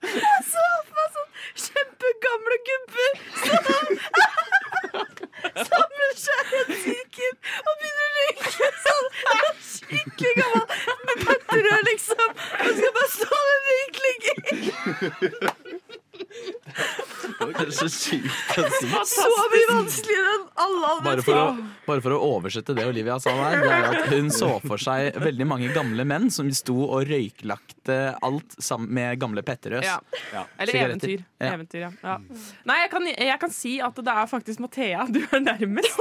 Jeg 0.10 0.42
så 0.50 0.66
for 0.88 0.96
meg 0.98 1.10
sånn 1.16 1.32
kjempegamle 1.64 2.58
gubber 2.70 3.12
som 3.44 3.64
samler 5.70 6.14
seg 6.24 6.42
i 6.50 6.60
en 6.60 6.72
sirkel 6.84 7.34
og 7.34 7.74
begynner 7.80 8.06
å 8.06 8.12
røyke 8.18 8.68
sånn. 8.86 9.08
Skikkelig 9.70 10.34
gammel 10.40 10.66
med 11.10 11.18
pakterør, 11.26 11.82
liksom. 11.90 12.28
Og 12.30 12.72
skal 12.80 12.92
bare 13.00 13.12
stå 13.16 13.28
der 13.48 13.56
og 13.56 13.64
røyke. 13.70 14.34
Det 16.20 17.38
var 17.40 17.54
kanskje 17.56 17.88
sykt 17.96 18.58
å 18.60 18.62
si. 18.76 18.88
Så 19.14 19.28
mye 19.54 19.68
vanskeligere 19.72 20.39
bare 21.04 21.24
for, 21.26 21.36
å, 21.36 21.70
bare 21.88 22.04
for 22.04 22.16
å 22.16 22.20
oversette 22.38 22.76
det 22.78 22.86
Olivia 22.88 23.18
sa 23.22 23.34
der, 23.36 23.62
det 23.64 23.72
er 23.76 23.88
at 23.90 24.14
hun 24.14 24.30
så 24.34 24.52
for 24.64 24.82
seg 24.82 25.18
veldig 25.20 25.48
mange 25.50 25.72
gamle 25.76 26.06
menn 26.08 26.30
som 26.34 26.50
sto 26.56 26.78
og 26.88 27.08
røyklagte 27.90 28.20
alt 28.26 28.56
sammen 28.62 28.90
med 28.94 29.20
gamle 29.20 29.42
Petterøes. 29.44 29.86
Ja. 29.86 30.46
Eller 30.60 30.76
eventyr. 30.76 31.24
Ja. 31.40 31.54
eventyr 31.54 31.80
ja. 31.82 31.92
Ja. 32.04 32.18
Nei, 32.68 32.78
jeg 32.84 32.92
kan, 32.92 33.08
jeg 33.08 33.40
kan 33.42 33.54
si 33.54 33.80
at 33.82 33.96
det 33.96 34.14
er 34.14 34.30
faktisk 34.30 34.60
Mathea 34.64 35.06
du 35.10 35.22
er 35.24 35.40
nærmest. 35.44 36.00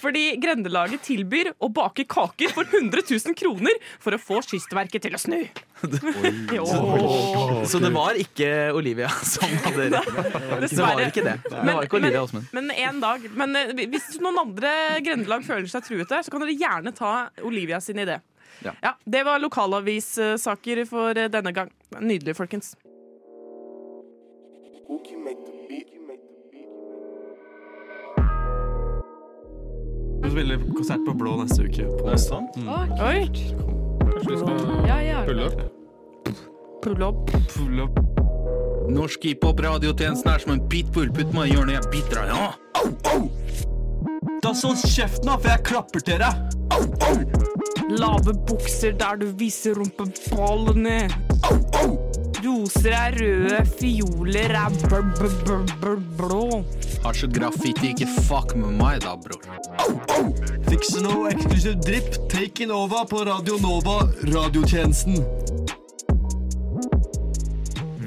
Fordi 0.00 0.24
Grendelaget 0.42 1.04
tilbyr 1.06 1.52
å 1.62 1.70
bake 1.72 2.06
kaker 2.10 2.52
for 2.54 2.66
100 2.68 3.04
000 3.08 3.36
kroner 3.38 3.78
for 4.02 4.16
å 4.16 4.20
få 4.20 4.42
Kystverket 4.42 5.06
til 5.06 5.14
å 5.16 5.20
snu. 5.20 5.40
Så 7.66 7.78
det 7.82 7.92
var 7.94 8.18
ikke 8.18 8.50
Olivia 8.76 9.10
som 9.26 9.50
hadde 9.64 9.88
rett. 9.92 10.72
Det 10.72 10.82
var 10.82 11.04
ikke 11.06 11.24
det. 11.26 11.36
Det 11.48 11.62
var 11.66 11.86
ikke 11.86 12.00
Olivia 12.00 12.22
Åsmund. 12.22 12.50
Men 12.54 12.70
en 12.70 13.00
dag 13.02 13.24
Men 13.38 13.56
eh, 13.58 13.72
hvis 13.90 14.18
noen 14.22 14.38
andre 14.42 14.72
grendelag 15.04 15.44
føler 15.46 15.68
seg 15.70 15.84
truete, 15.86 16.20
så 16.24 16.32
kan 16.32 16.42
dere 16.44 16.56
gjerne 16.58 16.92
ta 16.96 17.12
Olivia 17.46 17.80
sin 17.82 18.00
idé. 18.02 18.18
Ja. 18.64 18.94
Det 19.04 19.24
var 19.26 19.38
lokalavissaker 19.42 20.84
for 20.88 21.18
eh, 21.18 21.28
denne 21.32 21.52
gang. 21.56 21.70
Nydelig, 22.00 22.36
folkens. 22.38 22.74
Vi 30.24 30.30
spiller 30.30 30.58
konsert 30.76 31.04
på 31.06 31.14
Blå 31.14 31.36
neste 31.42 31.62
uke. 31.62 31.84
På. 31.84 32.08
Mm. 32.08 32.14
Skal 34.22 34.86
Ja, 34.88 35.02
ja. 35.02 35.24
pulle 35.26 35.46
opp? 35.46 35.60
Pull 36.82 37.02
up. 37.02 37.30
Full 37.50 37.80
opp. 37.80 37.98
Norsk 38.92 39.24
hiphop-radiotjenesten 39.24 40.30
er 40.32 40.38
som 40.42 40.52
en 40.56 40.64
pitbull. 40.68 41.10
Putt 41.14 41.32
meg 41.34 41.50
i 41.50 41.54
hjørnet, 41.54 41.78
jeg 41.78 41.90
biter 41.94 42.14
deg. 42.18 42.26
Ja. 42.34 42.52
Da 44.42 44.54
så 44.58 44.74
kjeften, 44.74 45.30
av, 45.30 45.40
for 45.42 45.52
jeg 45.54 45.64
klapper 45.68 46.00
til 46.02 46.18
deg! 46.22 47.51
Lave 47.98 48.32
bukser 48.48 48.92
der 48.96 49.16
du 49.20 49.26
viser 49.36 49.74
rumpeballene. 49.76 51.08
Roser 52.42 52.94
er 52.96 53.16
røde, 53.20 53.58
fioler 53.78 54.54
er 54.56 54.78
br 54.82 55.02
br 55.18 55.28
br 55.44 55.74
br 55.82 56.00
blå. 56.16 56.64
Har 57.04 57.12
så 57.12 57.28
graffiti, 57.28 57.92
ikke 57.92 58.08
fuck 58.28 58.56
med 58.56 58.72
meg 58.80 59.02
da, 59.04 59.12
bror. 59.20 59.44
Fikser 60.70 61.04
noe 61.04 61.34
eksklusiv 61.34 61.78
dripp. 61.84 62.16
Taken 62.32 62.72
over 62.72 63.04
på 63.10 63.24
Radio 63.28 63.60
Nova, 63.62 64.00
radiotjenesten. 64.32 65.20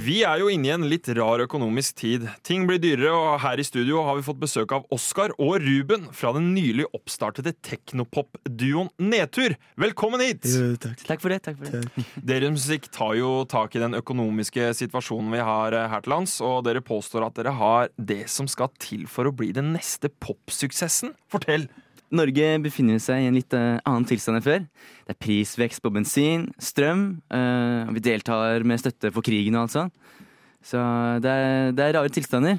Vi 0.06 0.20
er 0.22 0.38
jo 0.38 0.52
inne 0.54 0.68
i 0.68 0.74
en 0.74 0.84
litt 0.86 1.08
rar 1.18 1.42
økonomisk 1.42 1.96
tid. 1.98 2.28
Ting 2.46 2.68
blir 2.70 2.78
dyrere, 2.78 3.10
og 3.16 3.40
her 3.42 3.58
i 3.58 3.64
studio 3.66 4.04
har 4.06 4.20
vi 4.20 4.26
fått 4.28 4.38
besøk 4.44 4.76
av 4.76 4.84
Oskar 4.94 5.32
og 5.42 5.56
Ruben 5.64 6.04
fra 6.14 6.30
den 6.36 6.52
nylig 6.54 6.86
oppstartede 6.94 7.56
teknopop-duoen 7.66 8.92
Nedtur. 9.02 9.56
Velkommen 9.82 10.22
hit! 10.22 10.46
takk. 10.84 11.02
Takk 11.08 11.24
for 11.24 11.34
det. 11.34 11.40
takk 11.48 11.58
for 11.58 11.74
det. 11.74 12.06
Deres 12.22 12.54
musikk 12.54 12.86
tar 12.94 13.16
jo 13.18 13.32
tak 13.50 13.74
i 13.74 13.82
den 13.82 13.98
økonomiske 13.98 14.76
situasjonen 14.78 15.34
vi 15.34 15.42
har 15.48 15.74
eh, 15.74 15.88
her 15.90 16.06
til 16.06 16.14
lands, 16.14 16.38
og 16.46 16.62
dere 16.68 16.86
påstår 16.86 17.26
at 17.26 17.42
dere 17.42 17.56
har 17.58 17.90
det 17.98 18.28
som 18.30 18.50
skal 18.52 18.70
til 18.78 19.08
for 19.10 19.26
å 19.26 19.34
bli 19.34 19.50
den 19.58 19.74
neste 19.74 20.14
popsuksessen. 20.14 21.16
Fortell! 21.34 21.66
Norge 22.18 22.52
befinner 22.64 23.02
seg 23.04 23.24
i 23.24 23.30
en 23.30 23.38
litt 23.38 23.54
eh, 23.56 23.80
annen 23.86 24.08
tilstand 24.10 24.40
enn 24.40 24.46
før. 24.46 24.64
Det 25.06 25.14
er 25.16 25.22
prisvekst 25.22 25.84
på 25.84 25.92
bensin, 25.94 26.48
strøm, 26.62 27.06
eh, 27.34 27.82
og 27.86 27.94
vi 27.98 28.04
deltar 28.08 28.66
med 28.68 28.82
støtte 28.82 29.12
for 29.16 29.26
krigen 29.26 29.58
og 29.58 29.66
alt 29.66 29.76
sånt. 29.76 30.00
Så 30.66 30.82
det 31.22 31.30
er, 31.30 31.76
det 31.78 31.84
er 31.86 31.94
rare 32.00 32.14
tilstander. 32.14 32.58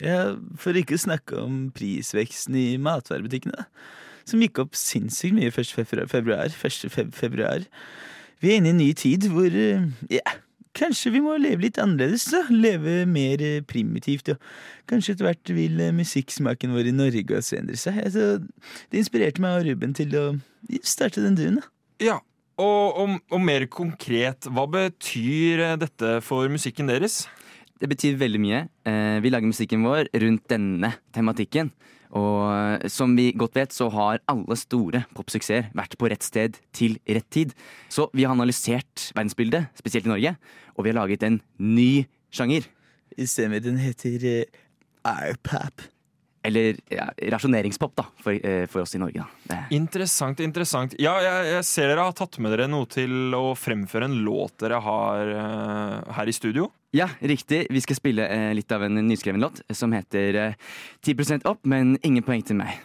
Ja, 0.00 0.32
for 0.60 0.76
ikke 0.78 0.96
å 0.96 1.02
snakke 1.02 1.40
om 1.42 1.66
prisveksten 1.74 2.56
i 2.56 2.68
matvarebutikkene, 2.80 3.66
som 4.28 4.40
gikk 4.40 4.62
opp 4.62 4.78
sinnssykt 4.78 5.36
mye 5.36 5.50
1. 5.50 5.74
februar. 5.74 6.08
februar, 6.08 6.54
1. 6.54 7.12
februar. 7.12 7.66
Vi 8.42 8.52
er 8.52 8.60
inne 8.60 8.70
i 8.70 8.74
en 8.76 8.80
ny 8.80 8.88
tid 8.98 9.28
hvor 9.30 9.50
eh, 9.50 9.84
ja, 10.10 10.38
kanskje 10.78 11.12
vi 11.14 11.20
må 11.24 11.36
leve 11.40 11.66
litt 11.66 11.78
annerledes. 11.82 12.24
da. 12.32 12.42
Leve 12.50 13.02
mer 13.10 13.42
eh, 13.44 13.60
primitivt. 13.68 14.32
Og 14.34 14.38
kanskje 14.90 15.14
etter 15.16 15.28
hvert 15.28 15.52
vil 15.56 15.80
eh, 15.80 15.92
musikksmaken 15.96 16.74
vår 16.76 16.90
i 16.90 16.96
Norge 16.96 17.38
også 17.38 17.58
endre 17.60 17.78
seg. 17.80 18.00
Altså, 18.06 18.38
det 18.92 19.02
inspirerte 19.02 19.42
meg 19.44 19.60
og 19.60 19.68
Ruben 19.70 19.94
til 19.98 20.16
å 20.18 20.26
starte 20.86 21.24
den 21.24 21.38
duen. 21.38 21.60
da. 21.60 21.68
Ja, 22.02 22.18
og, 22.62 22.98
og, 23.00 23.14
og 23.32 23.40
mer 23.44 23.64
konkret, 23.72 24.48
hva 24.52 24.66
betyr 24.70 25.62
eh, 25.68 25.76
dette 25.80 26.18
for 26.24 26.48
musikken 26.52 26.90
deres? 26.90 27.22
Det 27.82 27.88
betyr 27.90 28.18
veldig 28.20 28.40
mye. 28.42 28.64
Eh, 28.86 29.16
Vi 29.24 29.30
lager 29.32 29.50
musikken 29.50 29.82
vår 29.86 30.10
rundt 30.22 30.44
denne 30.52 30.92
tematikken. 31.16 31.72
Og 32.18 32.40
eh, 32.52 32.88
som 32.92 33.14
vi 33.16 33.30
godt 33.38 33.56
vet, 33.56 33.72
så 33.72 33.88
har 33.92 34.20
alle 34.30 34.56
store 34.60 35.04
popsuksesser 35.16 35.70
vært 35.76 35.96
på 36.00 36.10
rett 36.12 36.26
sted 36.26 36.58
til 36.76 36.98
rett 37.08 37.28
tid. 37.32 37.54
Så 37.92 38.08
vi 38.12 38.26
har 38.26 38.36
analysert 38.36 39.10
verdensbildet, 39.16 39.72
spesielt 39.80 40.08
i 40.08 40.12
Norge, 40.12 40.36
og 40.76 40.84
vi 40.84 40.92
har 40.92 41.00
laget 41.00 41.24
en 41.26 41.40
ny 41.58 42.04
sjanger. 42.32 42.68
Stemmer, 43.28 43.60
den 43.60 43.80
heter 43.80 44.24
uh, 44.24 44.60
iPap. 45.30 45.84
Eller 46.42 46.76
ja, 46.90 47.06
rasjoneringspop, 47.30 47.94
da, 47.96 48.04
for, 48.22 48.34
eh, 48.34 48.66
for 48.66 48.82
oss 48.82 48.96
i 48.96 48.98
Norge. 48.98 49.24
Da. 49.46 49.60
Interessant, 49.70 50.40
interessant. 50.42 50.96
Ja, 50.98 51.14
jeg, 51.22 51.50
jeg 51.52 51.66
ser 51.68 51.92
dere 51.92 52.06
har 52.08 52.16
tatt 52.18 52.38
med 52.42 52.54
dere 52.54 52.66
noe 52.70 52.88
til 52.90 53.34
å 53.38 53.52
fremføre 53.58 54.08
en 54.10 54.18
låt 54.26 54.56
dere 54.62 54.80
har 54.82 55.30
uh, 55.38 56.14
her 56.18 56.30
i 56.30 56.34
studio. 56.34 56.66
Ja, 56.92 57.06
riktig. 57.22 57.64
Vi 57.70 57.82
skal 57.84 57.98
spille 57.98 58.26
uh, 58.26 58.50
litt 58.58 58.74
av 58.74 58.82
en 58.88 58.98
nyskreven 59.06 59.42
låt 59.42 59.62
som 59.70 59.94
heter 59.94 60.40
uh, 60.50 60.72
10% 61.06 61.46
opp, 61.46 61.62
men 61.62 61.94
ingen 62.02 62.26
poeng 62.26 62.42
til 62.46 62.58
meg. 62.58 62.80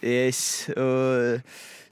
Yes, 0.00 0.70
og 0.78 1.42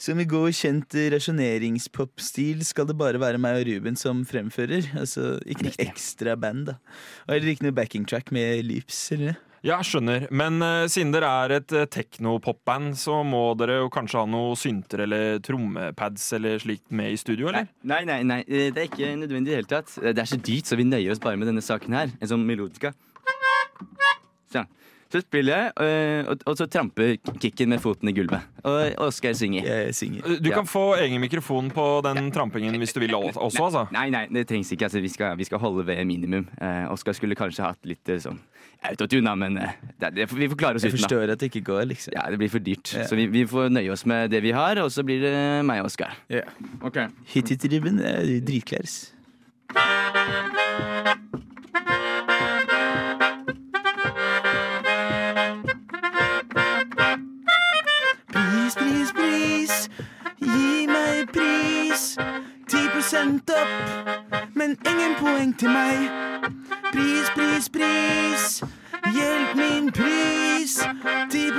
som 0.01 0.21
i 0.21 0.27
går 0.29 0.51
kjent 0.55 0.95
rasjoneringspopstil 1.13 2.61
skal 2.69 2.89
det 2.89 2.99
bare 3.01 3.21
være 3.21 3.41
meg 3.43 3.61
og 3.61 3.69
Ruben 3.69 3.97
som 4.01 4.25
fremfører. 4.29 4.93
Altså 5.01 5.37
ikke 5.45 5.69
noe 5.69 5.87
ekstra 5.89 6.37
band, 6.41 6.71
da. 6.71 6.79
Og 7.27 7.37
heller 7.37 7.53
ikke 7.53 7.69
noe 7.69 7.77
backing 7.77 8.09
track 8.09 8.33
med 8.35 8.65
loops, 8.69 9.01
eller? 9.17 9.41
Ja, 9.67 9.81
skjønner. 9.83 10.29
Men 10.31 10.61
uh, 10.63 10.85
siden 10.91 11.11
dere 11.11 11.29
er 11.43 11.55
et 11.57 11.73
uh, 11.75 11.89
teknopopband, 11.91 12.93
så 13.01 13.19
må 13.27 13.41
dere 13.59 13.81
jo 13.81 13.89
kanskje 13.91 14.21
ha 14.21 14.29
noe 14.31 14.55
synter 14.59 15.03
eller 15.03 15.41
trommepads 15.43 16.29
eller 16.39 16.61
slikt 16.63 16.95
med 16.95 17.17
i 17.17 17.19
studio, 17.19 17.49
eller? 17.51 17.67
Nei, 17.83 18.05
nei, 18.07 18.21
nei, 18.29 18.39
eh, 18.47 18.69
det 18.71 18.85
er 18.85 18.87
ikke 18.87 19.11
nødvendig 19.19 19.51
i 19.51 19.57
det 19.57 19.59
hele 19.59 19.73
tatt. 19.73 19.91
Det 20.07 20.23
er 20.23 20.31
så 20.31 20.39
dyrt, 20.39 20.71
så 20.71 20.79
vi 20.79 20.87
nøyer 20.87 21.11
oss 21.17 21.23
bare 21.23 21.41
med 21.41 21.51
denne 21.51 21.65
saken 21.67 21.99
her. 21.99 22.15
En 22.21 22.31
sånn 22.31 22.47
melodika. 22.47 22.95
Sånn. 24.55 24.71
Så 25.17 25.23
spiller 25.25 25.57
jeg, 25.57 25.73
øh, 25.81 26.29
og, 26.33 26.43
og 26.47 26.57
så 26.61 26.67
tramper 26.69 27.15
kicken 27.41 27.71
med 27.73 27.81
foten 27.81 28.11
i 28.11 28.13
gulvet. 28.17 28.45
Og 28.69 28.93
Oskar 29.07 29.33
synger. 29.39 29.65
Jeg 29.65 29.95
synger. 29.97 30.27
Du 30.43 30.51
Ja. 30.51 30.59
kan 30.59 30.67
få 30.69 30.83
egen 31.01 31.21
mikrofon 31.23 31.71
på 31.73 31.87
den 32.05 32.29
trampingen 32.35 32.77
hvis 32.77 32.93
du 32.93 33.01
vil 33.01 33.15
også, 33.17 33.41
altså. 33.65 33.87
Nei, 33.95 34.11
nei, 34.13 34.27
det 34.29 34.45
trengs 34.51 34.73
ikke. 34.75 34.85
Altså, 34.91 35.01
vi, 35.01 35.09
skal, 35.09 35.37
vi 35.39 35.45
skal 35.49 35.59
holde 35.63 35.87
ved 35.89 36.05
minimum. 36.05 36.45
Eh, 36.61 36.85
Oskar 36.93 37.17
skulle 37.17 37.35
kanskje 37.39 37.65
hatt 37.65 37.89
litt 37.89 38.09
eh, 38.13 38.21
sånn 38.21 38.37
autotune, 38.87 39.33
men 39.41 39.57
eh, 39.59 39.73
det, 40.03 40.13
det, 40.19 40.29
vi 40.37 40.49
får 40.53 40.61
klare 40.61 40.77
oss 40.77 40.85
uten. 40.85 40.93
Jeg 40.93 40.99
forstår 41.01 41.33
at 41.33 41.41
det 41.41 41.49
ikke 41.51 41.65
går, 41.73 41.87
liksom. 41.95 42.13
Ja, 42.19 42.27
det 42.31 42.39
blir 42.43 42.53
for 42.53 42.61
dyrt. 42.63 42.93
Ja. 42.93 43.07
Så 43.09 43.17
vi, 43.17 43.27
vi 43.33 43.47
får 43.49 43.73
nøye 43.73 43.91
oss 43.97 44.05
med 44.07 44.31
det 44.37 44.43
vi 44.45 44.53
har, 44.53 44.77
og 44.85 44.93
så 44.93 45.07
blir 45.07 45.25
det 45.25 45.35
meg 45.65 45.81
og 45.81 45.89
Oskar. 45.89 46.19
Yeah. 46.29 46.53
Okay. 46.85 47.09
Hit-hit-ribben 47.33 48.03
er 48.05 48.37
dritklar. 48.45 48.85
10 63.07 63.41
opp, 63.49 63.69
men 64.55 64.71
ingen 64.91 65.15
poeng 65.19 65.59
til 65.59 65.69
meg. 65.71 66.11
Pris, 66.93 67.31
pris, 67.37 67.69
pris, 67.69 68.65
hjelp 69.15 69.57
min 69.57 69.93
pris. 69.93 70.81
10 71.31 71.51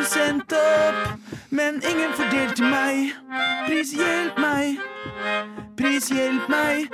opp, 0.52 0.96
men 1.50 1.82
ingen 1.92 2.12
fordel 2.14 2.52
til 2.56 2.66
meg. 2.66 3.14
Pris, 3.68 3.92
hjelp 3.92 4.40
meg. 4.40 4.78
Pris, 5.78 6.10
hjelp 6.10 6.50
meg. 6.50 6.88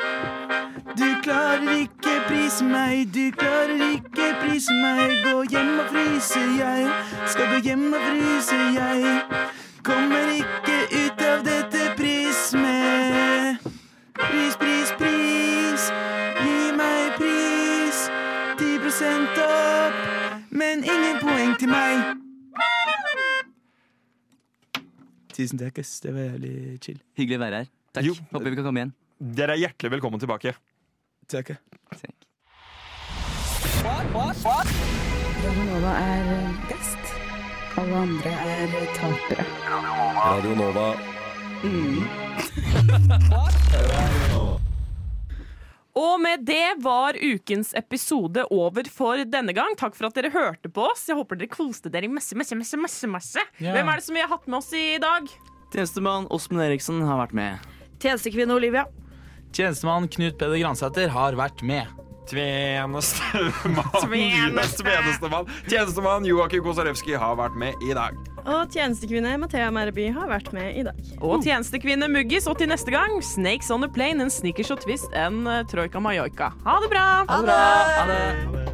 Du 0.97 1.05
klarer 1.23 1.71
ikke 1.77 2.13
prise 2.27 2.65
meg, 2.65 3.09
du 3.13 3.31
klarer 3.37 3.81
ikke 3.93 4.35
prise 4.43 4.73
meg. 4.73 5.17
Gå 5.25 5.41
hjem 5.49 5.79
og 5.79 5.89
fryse, 5.89 6.39
jeg 6.59 6.91
skal 7.25 7.49
gå 7.55 7.63
hjem 7.63 7.93
og 7.93 8.01
fryse, 8.09 8.61
jeg. 8.77 9.21
Kommer 9.83 10.29
ikke 10.35 10.72
Tusen 25.33 25.57
takk, 25.61 25.79
ass. 25.81 25.99
Det 26.03 26.13
var 26.13 26.27
jævlig 26.27 26.53
chill. 26.83 26.99
Hyggelig 27.17 27.39
å 27.39 27.43
være 27.43 27.63
her. 27.63 27.71
Takk. 27.93 28.05
Jo. 28.09 28.13
Håper 28.33 28.49
vi 28.49 28.59
kan 28.59 28.67
komme 28.67 28.83
igjen. 28.83 28.93
Dere 29.39 29.55
er 29.55 29.63
hjertelig 29.65 29.95
velkommen 29.95 30.21
tilbake. 30.21 30.53
Takk. 31.31 31.53
Radio 35.43 35.63
Nova 35.67 35.93
er 35.99 36.25
best. 36.69 37.03
Alle 37.81 37.95
andre 38.05 38.31
er 38.53 38.67
tapere. 38.99 39.45
Radio 40.21 40.53
Nova. 40.61 40.87
Og 45.93 46.17
med 46.21 46.41
det 46.47 46.79
var 46.81 47.17
ukens 47.21 47.73
episode 47.77 48.47
over 48.49 48.87
for 48.89 49.21
denne 49.29 49.53
gang. 49.53 49.75
Takk 49.77 49.93
for 49.97 50.09
at 50.09 50.17
dere 50.17 50.31
hørte 50.33 50.71
på 50.73 50.87
oss. 50.89 51.05
Jeg 51.09 51.19
håper 51.19 51.37
dere 51.37 51.51
koste 51.53 51.91
dere 51.93 52.09
masse, 52.09 52.33
masse, 52.37 52.57
masse, 52.57 52.79
masse, 52.81 53.09
masse. 53.09 53.43
Yeah. 53.59 53.77
Hvem 53.77 53.91
er 53.91 54.01
det 54.01 54.07
som 54.07 54.17
vi 54.17 54.23
har 54.25 54.31
hatt 54.33 54.49
med 54.49 54.57
oss 54.57 54.71
i 54.73 54.97
dag? 55.01 55.29
Tjenestemann 55.73 56.25
Åsmund 56.33 56.65
Eriksen 56.65 57.01
har 57.05 57.21
vært 57.21 57.37
med. 57.37 57.69
Tjenestekvinne 58.01 58.57
Olivia. 58.57 58.87
Tjenestemann 59.53 60.09
Knut 60.09 60.39
Peder 60.41 60.57
Gransæter 60.57 61.13
har 61.13 61.37
vært 61.37 61.61
med. 61.61 61.85
Tjenestemann 62.29 64.09
Tjeneste. 64.09 64.89
Tjenestemann 64.89 65.49
Tjenestemann 65.69 66.25
Joakim 66.25 66.65
Kosarewski 66.65 67.13
har 67.21 67.37
vært 67.37 67.57
med 67.59 67.85
i 67.85 67.93
dag. 67.93 68.17
Og 68.43 68.73
tjenestekvinne 68.73 69.37
Mathea 69.39 69.69
Merby 69.73 70.09
har 70.13 70.27
vært 70.31 70.51
med 70.55 70.75
i 70.79 70.83
dag. 70.87 70.99
Og 71.23 71.43
tjenestekvinne 71.45 72.09
Muggis. 72.11 72.47
Og 72.49 72.59
til 72.59 72.71
neste 72.71 72.91
gang 72.93 73.17
Snakes 73.23 73.71
on 73.73 73.87
a 73.87 73.91
plane 73.91 74.23
en 74.25 74.33
sneakers 74.33 74.73
og 74.73 74.83
twist 74.83 75.11
and 75.15 75.47
uh, 75.47 75.61
troika 75.71 76.03
Mallorca. 76.03 76.51
Ha 76.67 76.77
det 76.83 76.91
bra! 76.91 77.07
Ha 77.29 77.41
det 77.41 77.51
bra. 77.51 77.59
Ha 78.01 78.07
det. 78.11 78.72